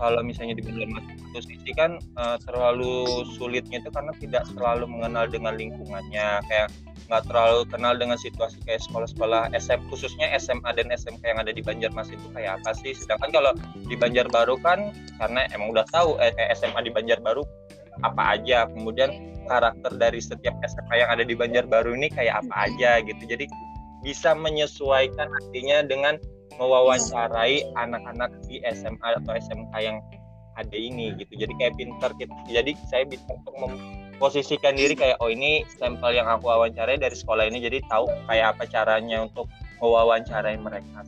[0.00, 3.04] kalau misalnya di Banjarmasin itu sisi kan uh, terlalu
[3.36, 6.72] sulitnya itu karena tidak selalu mengenal dengan lingkungannya kayak
[7.12, 11.60] nggak terlalu kenal dengan situasi kayak sekolah-sekolah SM khususnya SMA dan SMK yang ada di
[11.60, 12.96] Banjarmasin itu kayak apa sih?
[12.96, 13.52] Sedangkan kalau
[13.84, 17.44] di Banjarbaru kan karena emang udah tahu eh, SMA di Banjarbaru
[18.00, 18.64] apa aja.
[18.70, 19.12] Kemudian
[19.44, 23.22] karakter dari setiap SMA yang ada di Banjarbaru ini kayak apa aja gitu.
[23.28, 23.44] Jadi
[24.02, 26.18] bisa menyesuaikan artinya dengan
[26.60, 29.98] mewawancarai anak-anak di SMA atau SMK yang
[30.60, 31.32] ada ini gitu.
[31.38, 32.34] Jadi kayak pinter gitu.
[32.50, 37.48] Jadi saya bisa untuk memposisikan diri kayak oh ini sampel yang aku wawancarai dari sekolah
[37.48, 39.48] ini jadi tahu kayak apa caranya untuk
[39.80, 41.02] mewawancarai mereka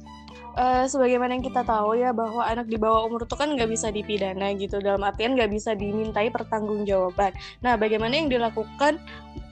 [0.56, 3.90] uh, sebagaimana yang kita tahu ya bahwa anak di bawah umur itu kan nggak bisa
[3.90, 7.34] dipidana gitu dalam artian nggak bisa dimintai pertanggungjawaban.
[7.60, 8.98] Nah, bagaimana yang dilakukan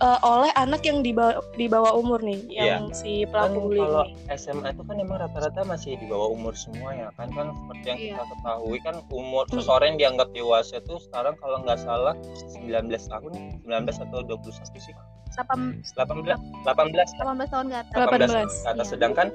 [0.02, 2.96] uh, oleh anak yang di bawah, di bawah umur nih yang yeah.
[2.96, 6.90] si pelaku kan bullying kalau SMA itu kan emang rata-rata masih di bawah umur semua
[6.94, 8.08] ya kan kan seperti yang yeah.
[8.18, 9.54] kita ketahui kan umur hmm.
[9.58, 12.14] seseorang yang dianggap dewasa itu sekarang kalau nggak salah
[12.50, 13.32] 19 tahun
[13.66, 14.94] 19 atau 21 sih
[15.32, 16.36] 18 18
[16.66, 18.84] 18 18 tahun ke atas 18, 18 ke atas yeah.
[18.84, 19.28] sedangkan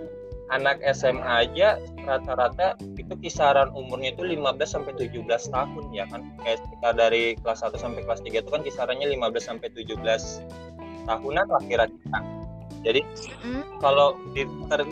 [0.47, 1.75] anak SMA aja
[2.07, 6.23] rata-rata itu kisaran umurnya itu 15 sampai 17 tahun ya kan?
[6.43, 9.99] Kayak sekitar dari kelas 1 sampai kelas 3 itu kan kisarannya 15 sampai 17
[11.07, 12.19] tahunan lah kira-kira
[12.85, 13.01] jadi
[13.43, 13.83] mm.
[13.83, 14.15] kalau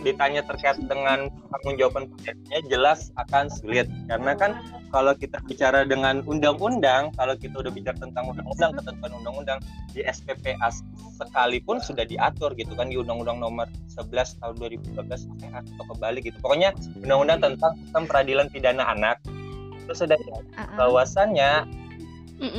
[0.04, 4.52] ditanya terkait dengan tanggung jawaban pekerjaannya jelas akan sulit karena kan
[4.96, 9.60] kalau kita bicara dengan undang-undang, kalau kita udah bicara tentang undang-undang, ketentuan undang-undang
[9.92, 10.72] di SPPA
[11.20, 14.96] sekalipun sudah diatur gitu kan di Undang-Undang Nomor 11 tahun 2012
[15.52, 16.40] atau kembali gitu.
[16.40, 16.72] Pokoknya
[17.04, 19.20] undang-undang tentang sistem peradilan pidana anak
[19.84, 20.80] itu sudah uh-uh.
[20.80, 21.68] bahwasannya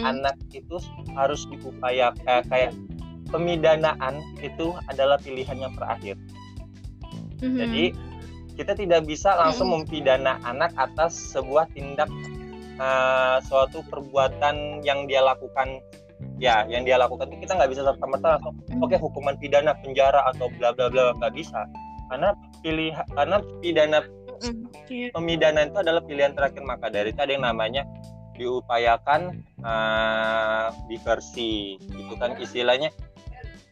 [0.05, 0.77] anak itu
[1.17, 2.71] harus diupayakan eh, kayak
[3.31, 6.17] pemidanaan itu adalah pilihan yang terakhir.
[7.43, 7.59] Mm-hmm.
[7.61, 7.85] Jadi
[8.57, 12.09] kita tidak bisa langsung mempidana anak atas sebuah tindak
[12.81, 15.83] uh, suatu perbuatan yang dia lakukan.
[16.41, 19.77] Ya yang dia lakukan itu kita nggak bisa serta merta langsung oke okay, hukuman pidana
[19.85, 21.69] penjara atau bla bla bla nggak bisa.
[22.09, 22.33] Karena
[22.65, 23.99] pilih karena pidana
[25.13, 26.65] pemidanaan itu adalah pilihan terakhir.
[26.65, 27.85] Maka dari itu ada yang namanya
[28.37, 31.77] diupayakan uh, diversi.
[31.77, 32.93] Itu kan istilahnya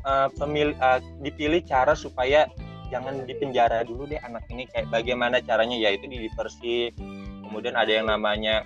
[0.05, 2.49] uh, uh, dipilih cara supaya
[2.93, 6.93] jangan dipenjara dulu deh anak ini kayak bagaimana caranya yaitu di diversi
[7.43, 8.63] kemudian ada yang namanya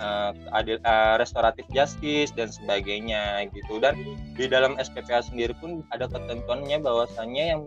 [0.00, 3.80] uh, adil, uh, restoratif justice dan sebagainya gitu.
[3.80, 3.96] Dan
[4.36, 7.62] di dalam SPPA sendiri pun ada ketentuannya bahwasannya yang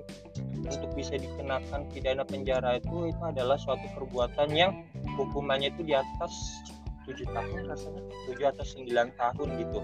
[0.60, 4.86] untuk bisa dikenakan pidana penjara itu itu adalah suatu perbuatan yang
[5.18, 6.62] hukumannya itu di atas
[7.10, 9.80] tujuh tahun rasanya tujuh atau sembilan tahun gitu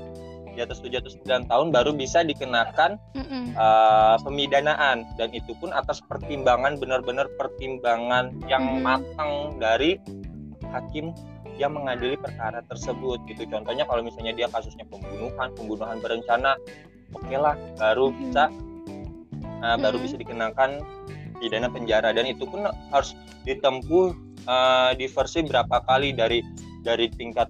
[0.55, 2.97] di atas 7 atau 9 tahun baru bisa dikenakan
[3.59, 5.03] uh, pemidanaan.
[5.19, 9.97] Dan itu pun atas pertimbangan benar-benar pertimbangan yang mm matang dari
[10.69, 11.09] hakim
[11.57, 13.49] yang mengadili perkara tersebut gitu.
[13.49, 16.53] Contohnya kalau misalnya dia kasusnya pembunuhan pembunuhan berencana
[17.15, 18.21] oke okay lah baru mm -hmm.
[18.21, 18.43] bisa
[19.65, 20.83] uh, baru bisa dikenakan
[21.41, 22.13] pidana penjara.
[22.13, 24.13] Dan itu pun harus ditempuh
[24.45, 26.39] uh, diversi berapa kali dari
[26.85, 27.49] dari tingkat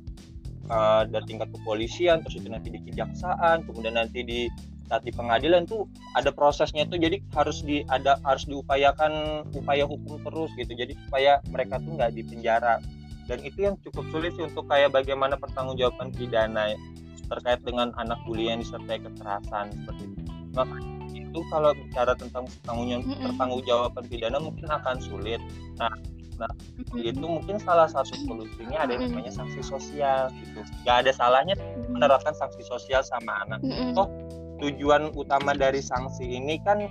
[0.69, 4.39] uh, dari tingkat kepolisian terus itu nanti di kejaksaan kemudian nanti di
[4.86, 10.21] saat di pengadilan tuh ada prosesnya tuh jadi harus di ada harus diupayakan upaya hukum
[10.21, 12.78] terus gitu jadi supaya mereka tuh nggak dipenjara
[13.25, 16.78] dan itu yang cukup sulit sih untuk kayak bagaimana pertanggungjawaban pidana
[17.25, 20.21] terkait dengan anak bully yang disertai kekerasan seperti itu.
[20.54, 20.78] Maka
[21.10, 25.41] itu kalau bicara tentang pertanggungjawaban pidana mungkin akan sulit.
[25.82, 25.89] Nah
[26.36, 26.52] Nah,
[27.00, 30.62] itu mungkin salah satu solusinya ada yang namanya sanksi sosial gitu.
[30.84, 31.56] Gak ada salahnya
[31.88, 33.63] menerapkan sanksi sosial sama anak.
[33.95, 34.12] Oh,
[34.60, 36.88] tujuan utama dari sanksi ini kan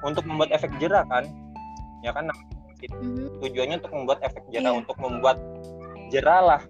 [0.00, 1.28] untuk membuat efek jerah kan?
[2.00, 2.30] Ya kan
[3.42, 4.80] tujuannya untuk membuat efek jerah, yeah.
[4.80, 5.36] untuk membuat
[6.14, 6.60] jerah lah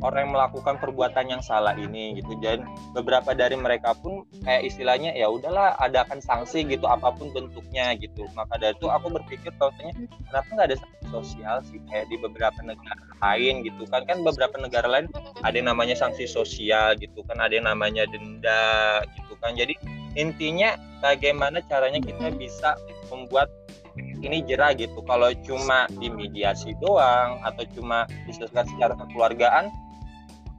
[0.00, 2.32] orang yang melakukan perbuatan yang salah ini gitu.
[2.40, 2.64] Dan
[2.96, 8.26] beberapa dari mereka pun kayak istilahnya ya udahlah adakan sanksi gitu apa pun bentuknya gitu.
[8.34, 9.92] Maka dari itu aku berpikir contohnya
[10.28, 11.78] kenapa nggak ada sanksi sosial sih?
[11.88, 14.02] Kayak di beberapa negara lain gitu kan.
[14.08, 15.06] Kan beberapa negara lain
[15.44, 19.52] ada yang namanya sanksi sosial gitu kan ada yang namanya denda gitu kan.
[19.54, 19.76] Jadi
[20.16, 22.74] intinya bagaimana caranya kita bisa
[23.12, 23.50] membuat
[23.98, 25.02] ini jerah gitu.
[25.04, 29.68] Kalau cuma di mediasi doang atau cuma diselesaikan secara kekeluargaan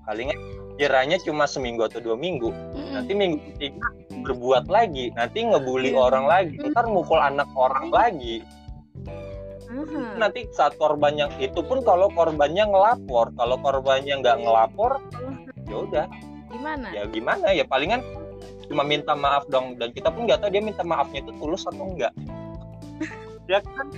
[0.05, 0.37] palingnya
[0.79, 2.49] kiranya cuma seminggu atau dua minggu.
[2.49, 2.91] Mm-hmm.
[2.95, 3.87] nanti minggu ketiga
[4.21, 6.07] berbuat lagi nanti ngebully mm-hmm.
[6.09, 8.41] orang lagi ntar mukul anak orang lagi.
[9.71, 10.19] Mm-hmm.
[10.19, 14.99] nanti saat korban yang itu pun kalau korbannya ngelapor kalau korbannya nggak ngelapor
[15.69, 16.05] ya udah.
[16.51, 16.91] Gimana?
[16.91, 18.03] Ya gimana ya palingan
[18.71, 21.91] cuma minta maaf dong dan kita pun nggak tahu dia minta maafnya itu tulus atau
[21.91, 22.15] enggak
[23.51, 23.91] ya kan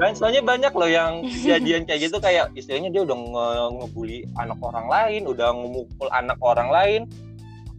[0.00, 4.56] dan soalnya banyak loh yang kejadian kayak gitu kayak istilahnya dia udah nge ngebully anak
[4.64, 7.00] orang lain udah ngemukul anak orang lain.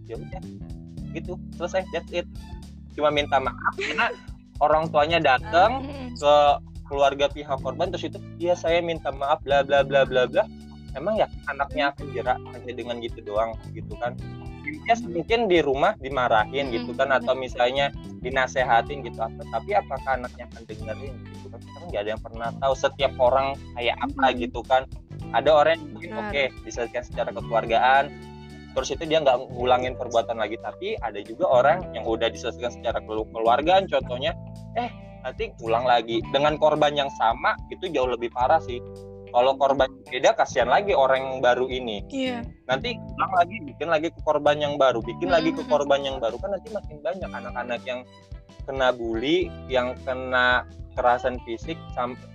[0.05, 0.41] Ya udah
[1.17, 2.29] gitu selesai that's it.
[2.93, 4.13] Cuma minta maaf karena
[4.61, 6.35] orang tuanya datang ke
[6.85, 10.45] keluarga pihak korban terus itu iya saya minta maaf bla bla bla bla bla.
[10.93, 14.13] Emang ya anaknya akan jerak hanya dengan gitu doang gitu kan
[14.85, 17.89] ya mungkin di rumah dimarahin gitu kan atau misalnya
[18.21, 19.41] dinasehatin gitu apa.
[19.49, 21.59] Tapi apakah anaknya akan dengerin gitu kan?
[21.61, 24.83] Kita kan nggak ada yang pernah tahu setiap orang kayak apa gitu kan.
[25.31, 28.05] Ada orang yang mungkin oke okay, diselesaikan secara kekeluargaan
[28.71, 30.55] terus itu dia nggak ngulangin perbuatan lagi.
[30.61, 34.37] Tapi ada juga orang yang udah diselesaikan secara keluargaan contohnya
[34.77, 36.21] eh nanti ulang lagi.
[36.33, 38.81] Dengan korban yang sama itu jauh lebih parah sih
[39.31, 42.03] kalau korban beda kasihan lagi orang yang baru ini.
[42.11, 42.43] Iya.
[42.67, 46.39] nanti ulang lagi bikin lagi ke korban yang baru bikin lagi ke korban yang baru
[46.39, 47.99] kan nanti makin banyak anak-anak yang
[48.63, 50.63] kena bully yang kena
[50.93, 51.79] kekerasan fisik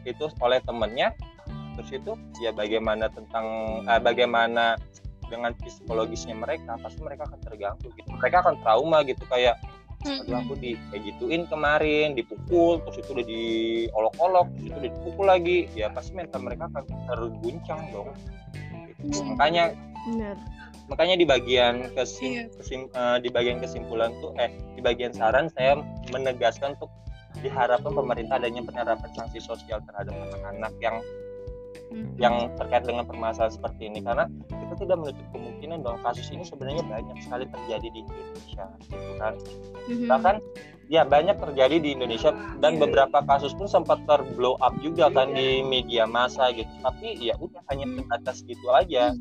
[0.09, 1.13] itu oleh temennya.
[1.77, 3.47] Terus itu ya bagaimana tentang
[3.85, 4.81] eh, bagaimana
[5.29, 8.09] dengan psikologisnya mereka pasti mereka akan terganggu gitu.
[8.17, 9.61] Mereka akan trauma gitu kayak
[10.05, 15.27] aduh aku di kayak gituin kemarin dipukul terus itu udah diolok-olok terus itu udah dipukul
[15.27, 18.11] lagi ya pasti mental mereka akan terguncang dong
[18.93, 19.25] gitu.
[19.35, 19.73] makanya
[20.07, 20.37] Bener.
[20.87, 21.91] makanya di bagian Iya.
[21.97, 25.81] kesim, kesim- eh, di bagian kesimpulan tuh eh di bagian saran saya
[26.13, 26.93] menegaskan untuk
[27.43, 30.97] diharapkan pemerintah adanya penerapan sanksi sosial terhadap anak-anak yang
[31.87, 32.19] Hmm.
[32.19, 34.03] yang terkait dengan permasalahan seperti ini.
[34.03, 39.13] Karena kita tidak menutup kemungkinan bahwa kasus ini sebenarnya banyak sekali terjadi di Indonesia gitu
[39.23, 39.35] kan.
[39.87, 40.07] Mhm.
[40.11, 40.37] bahkan
[40.91, 45.63] ya banyak terjadi di Indonesia dan beberapa kasus pun sempat terblow up juga kan di
[45.63, 46.71] media massa gitu.
[46.83, 49.15] Tapi ya udah hanya sebatas gitu aja.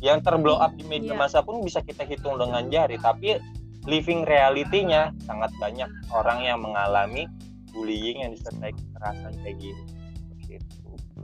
[0.00, 1.20] Yang terblow up di media Iya.
[1.20, 2.96] massa pun bisa kita hitung dengan jari.
[3.00, 3.36] Tapi
[3.88, 7.24] living reality-nya sangat banyak orang yang mengalami
[7.72, 9.99] bullying yang disertai kekerasan kayak gini Seperti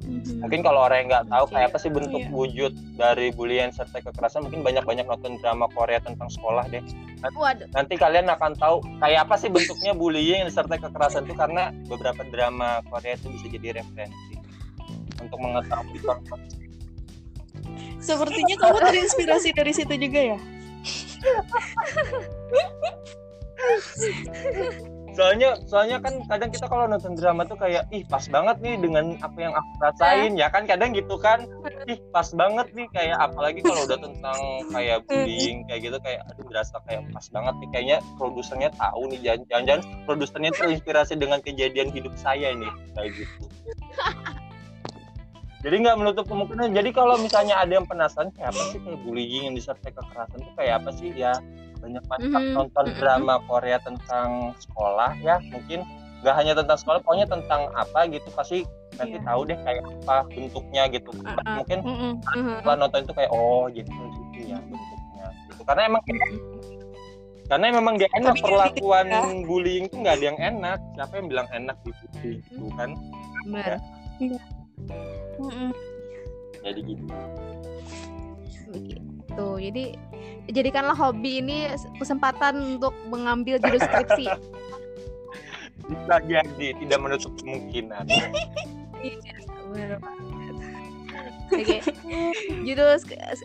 [0.05, 0.45] Mhm.
[0.45, 1.53] mungkin kalau orang yang nggak tahu Oke.
[1.57, 2.31] kayak apa sih bentuk Iya.
[2.31, 6.85] wujud dari bullying serta kekerasan mungkin banyak-banyak nonton drama Korea tentang sekolah deh
[7.33, 7.67] Waduh.
[7.73, 12.85] nanti kalian akan tahu kayak apa sih bentuknya bullying disertai kekerasan itu karena beberapa drama
[12.93, 14.37] Korea itu bisa jadi referensi
[15.23, 16.41] untuk mengetahui konsep
[17.97, 20.39] Sepertinya kamu terinspirasi dari situ juga ya?
[25.17, 29.17] soalnya soalnya kan kadang kita kalau nonton drama tuh kayak ih pas banget nih dengan
[29.19, 30.33] apa yang aku rasain.
[30.37, 31.49] Ya kan kadang gitu kan.
[31.89, 34.39] Ih pas banget nih kayak apalagi kalau udah tentang
[34.71, 37.69] kayak bullying kayak gitu kayak aduh berasa kayak pas banget nih.
[37.73, 43.45] Kayaknya produsernya tahu nih jangan- jangan-jangan produsernya terinspirasi dengan kejadian hidup saya nih kayak gitu.
[45.65, 46.77] Jadi nggak menutup kemungkinan.
[46.79, 50.53] Jadi kalau misalnya ada yang penasaran kayak apa sih kayak bullying yang disertai kekerasan itu
[50.55, 51.11] kayak apa sih?
[51.11, 51.33] Ya
[51.87, 52.99] banyak banget Mhm, nonton mhm.
[52.99, 55.87] drama Korea tentang sekolah ya mungkin
[56.21, 59.23] nggak hanya tentang sekolah pokoknya tentang apa gitu pasti nanti Iya.
[59.23, 61.55] tahu deh kayak apa bentuknya gitu Uh-uh.
[61.55, 62.13] mungkin Mm-mm.
[62.25, 62.53] Mhm.
[62.59, 66.03] setelah nonton itu kayak oh jadi gitu ya bentuknya gitu karena emang
[67.47, 69.23] karena memang dia enak Tapi perlakuan ya.
[69.47, 72.91] bullying tuh nggak ada yang enak siapa yang bilang enak di bullying gitu kan
[73.47, 73.79] Bener.
[75.39, 75.71] Mm-mm.
[76.61, 77.05] jadi gitu
[78.67, 79.47] Begitu.
[79.63, 79.85] Jadi
[80.51, 84.27] jadikanlah hobi ini kesempatan untuk mengambil judul skripsi.
[85.87, 88.11] bisa jadi tidak menutup kemungkinan
[88.97, 90.55] Iya, banget.
[91.47, 91.79] Oke,
[92.67, 92.99] judul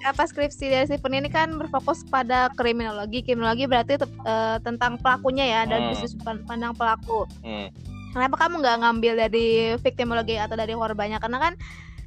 [0.10, 3.22] apa skripsi dari Stephen ini kan berfokus pada kriminologi.
[3.22, 6.42] Kriminologi berarti te- eh, tentang pelakunya ya, dan Hmm.
[6.42, 7.30] pandang pelaku.
[7.46, 7.70] hmm.
[8.12, 9.48] Kenapa kamu nggak ngambil dari
[9.80, 11.22] victimologi atau dari korbannya?
[11.22, 11.54] Karena kan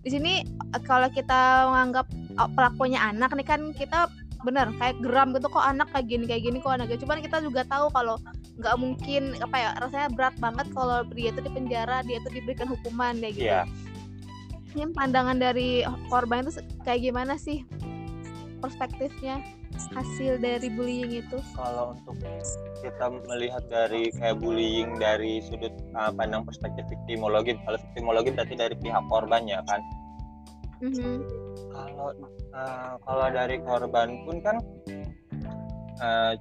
[0.04, 0.44] di sini
[0.84, 4.10] kalau kita menganggap oh, pelakunya anak nih kan kita
[4.44, 7.08] bener kayak geram gitu kok anak kayak gini kayak gini kok anak gitu.
[7.08, 8.16] Cuman kita juga tahu kalau
[8.60, 12.68] nggak mungkin apa ya rasanya berat banget kalau dia itu di penjara dia itu diberikan
[12.68, 13.48] hukuman kayak gitu.
[13.50, 13.62] Iya.
[14.74, 17.62] Ini pandangan dari korban itu kayak gimana sih
[18.62, 19.42] perspektifnya
[19.94, 21.38] hasil dari bullying itu?
[21.58, 22.14] kalau untuk
[22.80, 28.74] kita melihat dari kayak bullying dari sudut uh, pandang perspektif victimologi kalau victimologi berarti dari
[28.78, 29.82] pihak korban ya kan
[30.82, 31.14] Mhm.
[31.74, 32.08] kalau
[32.54, 34.56] uh, kalau dari korban pun kan
[35.98, 36.32] uh,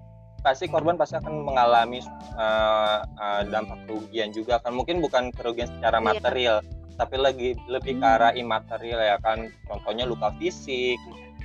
[0.43, 2.03] pasti korban pasti akan mengalami
[2.35, 6.05] uh, uh, dampak kerugian juga kan mungkin bukan kerugian secara Iya.
[6.05, 6.57] material
[6.93, 8.13] tapi lagi lebih ke Hmm.
[8.19, 10.99] arah imaterial ya kan contohnya luka fisik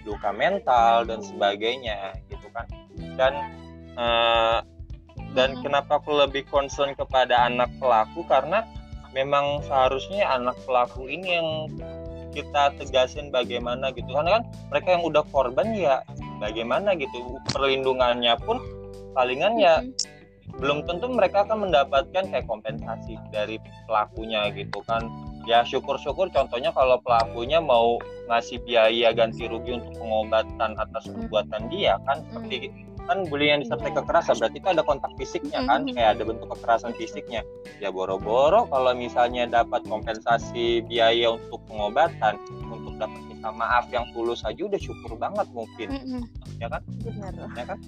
[0.05, 2.67] luka mental dan sebagainya gitu kan
[3.17, 3.33] dan
[3.97, 4.61] uh,
[5.33, 5.63] dan Hmm.
[5.65, 8.65] kenapa aku lebih concern kepada anak pelaku karena
[9.17, 11.49] memang seharusnya anak pelaku ini yang
[12.33, 14.09] kita tegasin bagaimana gitu.
[14.11, 16.03] Karena kan mereka yang udah korban ya
[16.43, 17.39] bagaimana gitu.
[17.53, 18.59] Perlindungannya pun
[19.13, 19.83] palingan ya
[20.59, 25.07] belum tentu mereka akan mendapatkan kayak kompensasi dari pelakunya gitu kan.
[25.49, 27.97] Ya syukur-syukur contohnya kalau pelakunya mau
[28.29, 32.69] ngasih biaya ganti rugi untuk pengobatan atas perbuatan dia kan seperti
[33.09, 35.89] kan bullying yang disertai kekerasan berarti itu ada kontak fisiknya kan?
[35.89, 37.41] Kayak ada bentuk kekerasan fisiknya.
[37.81, 42.37] Ya boro-boro kalau misalnya dapat kompensasi biaya untuk pengobatan
[42.69, 45.89] untuk dapat minta maaf yang tulus aja udah syukur banget mungkin.
[46.61, 46.85] Ya kan?
[47.01, 47.79] Benar ya kan?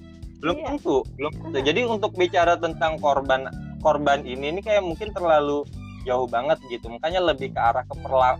[0.41, 0.67] Belum Iya.
[0.73, 1.59] tentu belum tentu.
[1.61, 3.45] Jadi untuk bicara tentang korban
[3.85, 5.69] korban ini ini kayak mungkin terlalu
[6.09, 6.89] jauh banget gitu.
[6.89, 7.95] Makanya lebih ke arah ke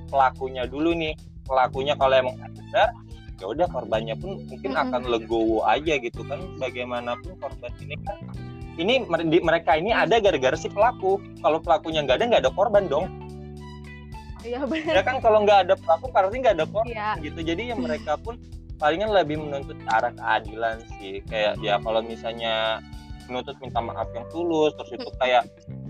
[0.09, 1.13] pelakunya dulu nih.
[1.45, 2.89] Pelakunya kalau emang sadar
[3.41, 4.85] ya udah korbannya pun mungkin Mm-mm.
[4.87, 6.39] akan legowo aja gitu kan.
[6.61, 8.17] Bagaimanapun korban ini kan
[8.77, 9.05] ini
[9.41, 11.17] mereka ini ada gara-gara si pelaku.
[11.41, 13.09] Kalau pelakunya nggak ada nggak ada korban dong.
[14.41, 17.11] Iya ya benar kan kalau nggak ada pelaku berarti nggak ada korban iya.
[17.25, 17.41] gitu.
[17.41, 18.37] Jadi ya mereka pun
[18.81, 21.25] palingan lebih menuntut arah keadilan sih.
[21.29, 22.85] Kayak ya kalau misalnya
[23.29, 25.47] menuntut minta maaf yang tulus terus itu kayak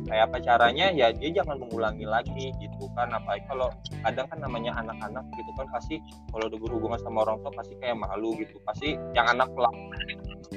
[0.07, 0.87] kayak apa caranya?
[0.93, 3.13] Ya dia jangan mengulangi lagi gitu kan.
[3.13, 3.69] Apalagi kalau
[4.05, 5.97] kadang kan namanya anak-anak gitu kan pasti
[6.31, 8.57] kalau udah berhubungan sama orang tua pasti kayak malu gitu.
[8.65, 9.79] Pasti yang anak pelaku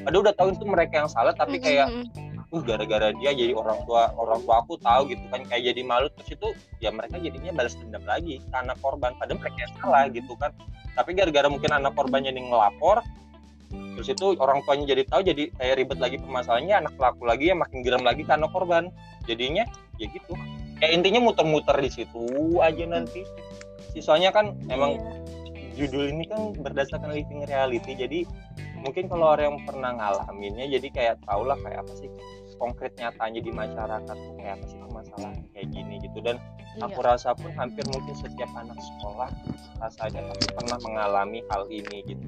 [0.03, 1.87] padahal udah tahu itu mereka yang salah tapi kayak
[2.53, 5.41] uh gara-gara dia jadi orang tua orang tua aku tahu gitu kan.
[5.47, 6.47] Kayak jadi malu terus itu
[6.79, 9.15] ya mereka jadinya balas dendam lagi anak korban.
[9.17, 10.51] Padahal mereka yang salah gitu kan.
[10.93, 13.01] Tapi gara-gara mungkin anak korbannya ini ngelapor
[13.93, 17.59] terus itu orang tuanya jadi tahu jadi kayak ribet lagi permasalahannya anak pelaku lagi yang
[17.61, 18.89] makin geram lagi anak korban.
[19.29, 19.63] Jadinya
[20.01, 20.33] ya gitu.
[20.81, 22.25] Ya intinya muter-muter di situ
[22.59, 23.23] aja nanti.
[23.93, 24.97] Sisanya kan emang
[25.73, 28.29] judul ini kan berdasarkan living reality jadi
[28.77, 32.09] mungkin kalau orang yang pernah ngalaminnya jadi kayak tau lah kayak apa sih
[32.61, 36.19] konkret nyatanya di masyarakat tuh kayak apa sih permasalahan kayak gini gitu.
[36.21, 36.37] Dan
[36.73, 36.89] Iya.
[36.89, 39.29] aku rasa pun hampir mungkin setiap anak sekolah
[39.77, 42.27] rasanya pasti pernah mengalami hal ini gitu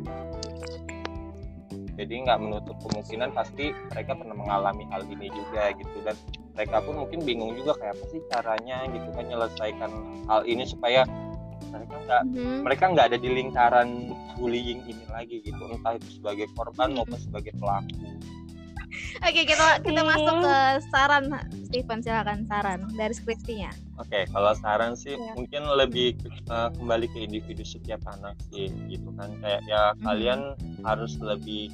[1.96, 5.98] jadi nggak menutup kemungkinan pasti mereka pernah mengalami hal ini juga gitu.
[6.04, 6.16] Dan
[6.56, 9.92] mereka pun mungkin bingung juga kayak apa sih caranya gitu kan menyelesaikan
[10.28, 11.04] hal ini supaya
[11.72, 12.60] mereka nggak Mhm.
[12.64, 13.90] mereka nggak ada di lingkaran
[14.40, 15.64] bullying ini lagi gitu.
[15.72, 17.96] Entah itu sebagai korban maupun sebagai pelaku
[19.22, 20.10] Oke, kita kita Hmm.
[20.14, 20.56] masuk ke
[20.94, 21.24] saran
[21.68, 23.72] Steven silakan saran dari skripsinya.
[23.98, 25.34] Oke, kalau saran sih Iya.
[25.34, 29.34] mungkin lebih eh, kembali ke individu setiap anak sih, gitu kan.
[29.42, 30.04] Kayak ya Mhm.
[30.06, 30.40] kalian
[30.86, 31.74] harus lebih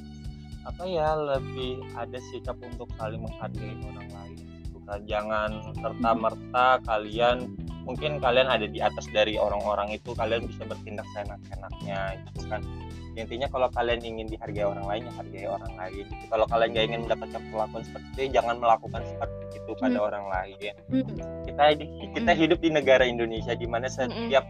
[0.62, 4.38] apa ya, lebih ada sikap untuk saling menghargai orang lain.
[4.62, 5.00] Gitu kan.
[5.10, 7.50] Jangan serta merta kalian
[7.82, 12.62] mungkin kalian ada di atas dari orang-orang itu, kalian bisa bertindak seenak-enaknya, gitu kan.
[13.12, 16.04] Intinya kalau kalian ingin dihargai orang lain, ya hargai orang lain.
[16.04, 16.24] Gitu.
[16.26, 20.08] Kalau kalian nggak ingin mendapatkan perlakuan seperti itu, jangan melakukan seperti itu pada Hmm.
[20.08, 21.16] orang lain Mhm.
[21.46, 21.64] kita
[22.12, 24.42] kita hidup di negara Indonesia di mana setiap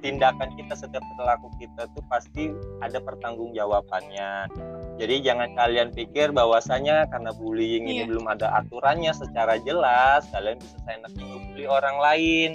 [0.00, 2.48] tindakan kita setiap perilaku kita tuh pasti
[2.80, 4.48] ada pertanggungjawabannya
[4.96, 8.08] jadi jangan kalian pikir bahwasanya karena bullying ini Iya.
[8.08, 12.50] belum ada aturannya secara jelas kalian bisa seenaknya ngebully orang lain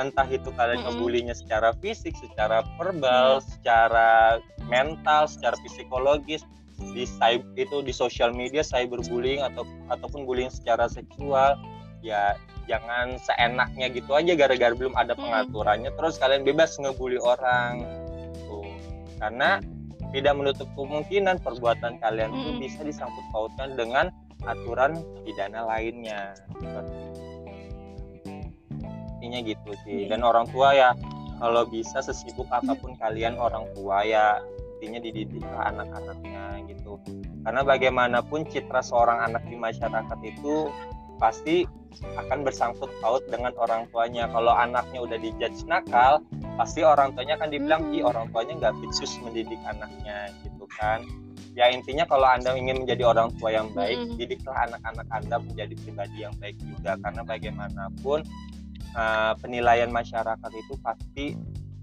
[0.00, 0.96] entah itu kalian Mm-mm.
[0.96, 4.40] ngebulinya secara fisik, secara verbal, secara
[4.70, 6.40] mental, secara psikologis
[6.96, 9.62] di cyber itu di sosial media cyberbullying atau
[9.92, 11.54] ataupun bullying secara seksual
[12.02, 12.34] ya
[12.66, 15.22] jangan seenaknya gitu aja gara-gara belum ada Mm.
[15.22, 17.86] pengaturannya terus kalian bebas ngebully orang
[18.50, 18.66] tuh
[19.22, 19.62] karena
[20.10, 22.60] tidak menutup kemungkinan perbuatan kalian itu Mm.
[22.66, 24.10] bisa disangkut pautkan dengan
[24.42, 26.34] aturan pidana lainnya
[29.32, 30.04] intinya gitu sih.
[30.04, 30.08] Iya.
[30.12, 30.90] dan orang tua ya
[31.40, 34.44] kalau bisa sesibuk apa pun kalian orang tua ya
[34.76, 37.00] intinya dididiklah anak-anaknya gitu.
[37.46, 40.68] Karena bagaimanapun citra seorang anak di masyarakat itu
[41.16, 41.64] pasti
[42.18, 44.28] akan bersangkut paut dengan orang tuanya.
[44.28, 46.20] Kalau anaknya udah dijudge nakal
[46.58, 51.00] pasti orang tuanya akan dibilang ih orang tuanya nggak becus mendidik anaknya gitu kan.
[51.54, 56.16] Ya intinya kalau anda ingin menjadi orang tua yang baik didiklah anak-anak anda menjadi pribadi
[56.26, 56.98] yang baik juga.
[57.02, 58.26] Karena bagaimanapun
[58.96, 61.26] uh, penilaian masyarakat itu pasti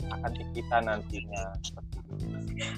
[0.09, 1.53] akan ke kita nantinya.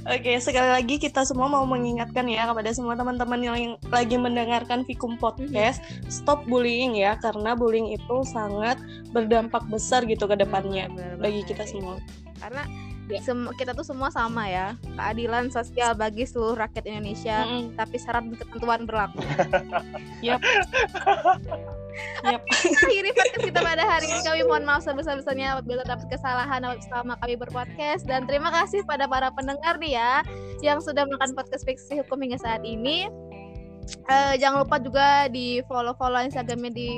[0.06, 3.58] Oke, sekali lagi kita semua mau mengingatkan ya kepada semua teman-teman yang
[3.90, 8.78] lagi mendengarkan Vikum Podcast, stop bullying ya, karena bullying itu sangat
[9.16, 11.98] berdampak besar gitu ke depannya bagi kita semua.
[12.38, 12.68] Karena
[13.12, 13.22] Ya.
[13.22, 17.76] sem- kita tuh semua sama ya, keadilan sosial bagi seluruh rakyat Indonesia, Mm-mm.
[17.76, 19.20] tapi syarat dan ketentuan berlaku.
[20.28, 20.40] Yap.
[22.24, 22.42] Yap.
[22.88, 27.36] Akhiri podcast kita pada hari ini kami mohon maaf sebesar-besarnya apabila terdapat kesalahan selama kami
[27.36, 30.24] berpodcast dan terima kasih pada para pendengar nih ya
[30.64, 33.12] yang sudah melakukan podcast fiksi hukum hingga saat ini.
[34.12, 36.90] Eh, jangan lupa juga di follow follow instagramnya di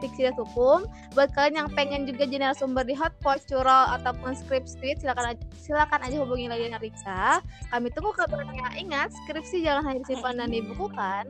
[0.00, 0.84] @fiksi.hukum.
[1.14, 5.42] Buat kalian yang pengen juga jadi narasumber di hotpot, curol ataupun script tweet silakan aja,
[5.56, 7.40] silakan aja hubungi lagi dengan Rika.
[7.70, 8.74] Kami tunggu kabarnya.
[8.78, 11.24] Ingat skripsi jangan hanya disimpan dan dibukukan,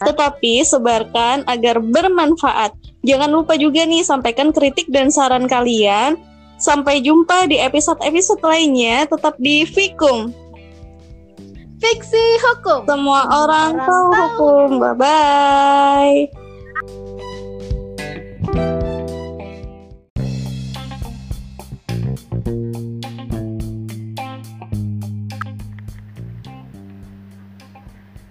[0.00, 2.76] tetapi sebarkan agar bermanfaat.
[3.00, 6.20] Jangan lupa juga nih sampaikan kritik dan saran kalian.
[6.56, 10.32] Sampai jumpa di episode-episode lainnya tetap di Fikum.
[11.76, 12.88] Fiksi hukum.
[12.88, 14.22] Semua orang, Orang tahu tahu.
[14.38, 14.68] hukum.
[14.80, 16.16] Bye bye.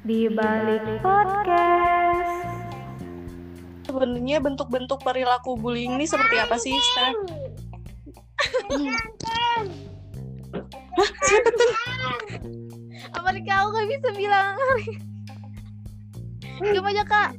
[0.05, 2.45] Di balik podcast.
[3.85, 7.15] Sebenarnya bentuk-bentuk perilaku bullying ini seperti apa sih, Stan?
[10.95, 11.71] Hah, siapa tuh?
[13.11, 14.55] Apa nih kau gak bisa bilang?
[16.73, 17.31] Gimana kak?